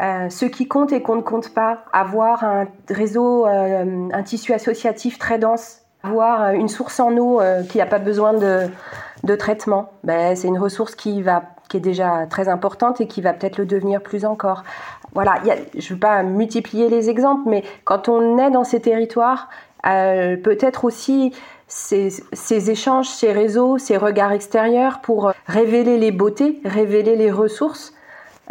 euh, 0.00 0.28
ce 0.28 0.44
qui 0.44 0.68
compte 0.68 0.92
et 0.92 1.02
qu'on 1.02 1.16
ne 1.16 1.22
compte 1.22 1.54
pas, 1.54 1.84
avoir 1.92 2.44
un 2.44 2.66
réseau, 2.88 3.46
euh, 3.46 4.08
un 4.12 4.22
tissu 4.22 4.52
associatif 4.52 5.18
très 5.18 5.38
dense, 5.38 5.82
avoir 6.02 6.50
une 6.50 6.68
source 6.68 7.00
en 7.00 7.16
eau 7.16 7.40
euh, 7.40 7.62
qui 7.62 7.78
n'a 7.78 7.86
pas 7.86 7.98
besoin 7.98 8.34
de, 8.34 8.68
de 9.24 9.36
traitement, 9.36 9.90
ben, 10.04 10.36
c'est 10.36 10.48
une 10.48 10.58
ressource 10.58 10.94
qui, 10.94 11.22
va, 11.22 11.42
qui 11.68 11.78
est 11.78 11.80
déjà 11.80 12.26
très 12.28 12.48
importante 12.48 13.00
et 13.00 13.06
qui 13.06 13.20
va 13.20 13.32
peut-être 13.32 13.58
le 13.58 13.66
devenir 13.66 14.02
plus 14.02 14.24
encore. 14.24 14.62
Voilà, 15.16 15.40
je 15.74 15.78
ne 15.78 15.94
veux 15.94 15.98
pas 15.98 16.22
multiplier 16.22 16.88
les 16.88 17.10
exemples, 17.10 17.48
mais 17.48 17.64
quand 17.84 18.08
on 18.08 18.38
est 18.38 18.50
dans 18.50 18.64
ces 18.64 18.80
territoires, 18.80 19.48
peut-être 19.82 20.84
aussi 20.84 21.32
ces, 21.68 22.10
ces, 22.32 22.70
échanges, 22.70 23.08
ces 23.08 23.32
réseaux, 23.32 23.78
ces 23.78 23.96
regards 23.96 24.32
extérieurs 24.32 25.00
pour 25.00 25.32
révéler 25.46 25.98
les 25.98 26.12
beautés, 26.12 26.60
révéler 26.64 27.16
les 27.16 27.30
ressources 27.30 27.92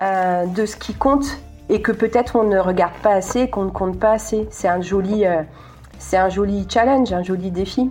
euh, 0.01 0.45
de 0.45 0.65
ce 0.65 0.75
qui 0.75 0.93
compte 0.93 1.38
et 1.69 1.82
que 1.82 1.93
peut-être 1.93 2.36
on 2.36 2.43
ne 2.43 2.60
regarde 2.60 2.95
pas 3.01 3.13
assez, 3.13 3.49
qu'on 3.49 3.63
ne 3.63 3.69
compte 3.69 3.97
pas 3.97 4.12
assez. 4.12 4.45
C'est 4.51 4.67
un 4.67 4.82
joli, 4.82 5.25
euh, 5.25 5.41
c'est 5.99 6.17
un 6.17 6.28
joli 6.28 6.67
challenge, 6.69 7.13
un 7.13 7.23
joli 7.23 7.49
défi. 7.49 7.89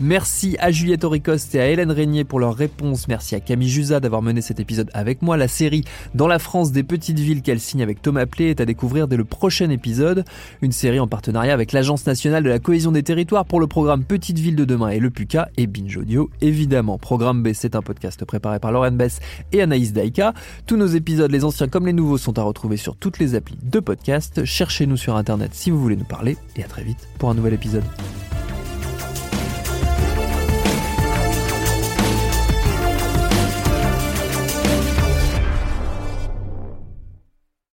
Merci 0.00 0.56
à 0.58 0.72
Juliette 0.72 1.04
Auricoste 1.04 1.54
et 1.54 1.60
à 1.60 1.68
Hélène 1.68 1.92
Régnier 1.92 2.24
pour 2.24 2.40
leurs 2.40 2.56
réponses. 2.56 3.06
Merci 3.06 3.36
à 3.36 3.40
Camille 3.40 3.68
Jusa 3.68 4.00
d'avoir 4.00 4.22
mené 4.22 4.40
cet 4.40 4.58
épisode 4.58 4.90
avec 4.92 5.22
moi. 5.22 5.36
La 5.36 5.46
série 5.46 5.84
Dans 6.14 6.26
la 6.26 6.38
France 6.40 6.72
des 6.72 6.82
petites 6.82 7.20
villes 7.20 7.42
qu'elle 7.42 7.60
signe 7.60 7.82
avec 7.82 8.02
Thomas 8.02 8.26
Plé 8.26 8.50
est 8.50 8.60
à 8.60 8.64
découvrir 8.64 9.06
dès 9.06 9.16
le 9.16 9.24
prochain 9.24 9.70
épisode. 9.70 10.24
Une 10.62 10.72
série 10.72 10.98
en 10.98 11.06
partenariat 11.06 11.54
avec 11.54 11.72
l'Agence 11.72 12.06
nationale 12.06 12.42
de 12.42 12.48
la 12.48 12.58
cohésion 12.58 12.90
des 12.90 13.04
territoires 13.04 13.44
pour 13.44 13.60
le 13.60 13.68
programme 13.68 14.04
Petites 14.04 14.38
villes 14.38 14.56
de 14.56 14.64
demain 14.64 14.88
et 14.88 14.98
le 14.98 15.10
PUCA 15.10 15.48
et 15.56 15.66
Binge 15.66 15.96
Audio 15.96 16.28
évidemment. 16.40 16.98
Programme 16.98 17.42
B, 17.42 17.50
c'est 17.54 17.76
un 17.76 17.82
podcast 17.82 18.24
préparé 18.24 18.58
par 18.58 18.72
Lauren 18.72 18.92
Bess 18.92 19.20
et 19.52 19.62
Anaïs 19.62 19.92
Daika. 19.92 20.34
Tous 20.66 20.76
nos 20.76 20.86
épisodes, 20.86 21.30
les 21.30 21.44
anciens 21.44 21.68
comme 21.68 21.86
les 21.86 21.92
nouveaux, 21.92 22.18
sont 22.18 22.38
à 22.38 22.42
retrouver 22.42 22.76
sur 22.76 22.96
toutes 22.96 23.18
les 23.18 23.36
applis 23.36 23.58
de 23.62 23.78
podcast. 23.78 24.44
Cherchez-nous 24.44 24.96
sur 24.96 25.14
internet 25.16 25.50
si 25.54 25.70
vous 25.70 25.80
voulez 25.80 25.96
nous 25.96 26.04
parler 26.04 26.36
et 26.56 26.64
à 26.64 26.66
très 26.66 26.82
vite 26.82 27.08
pour 27.18 27.30
un 27.30 27.34
nouvel 27.34 27.54
épisode. 27.54 27.84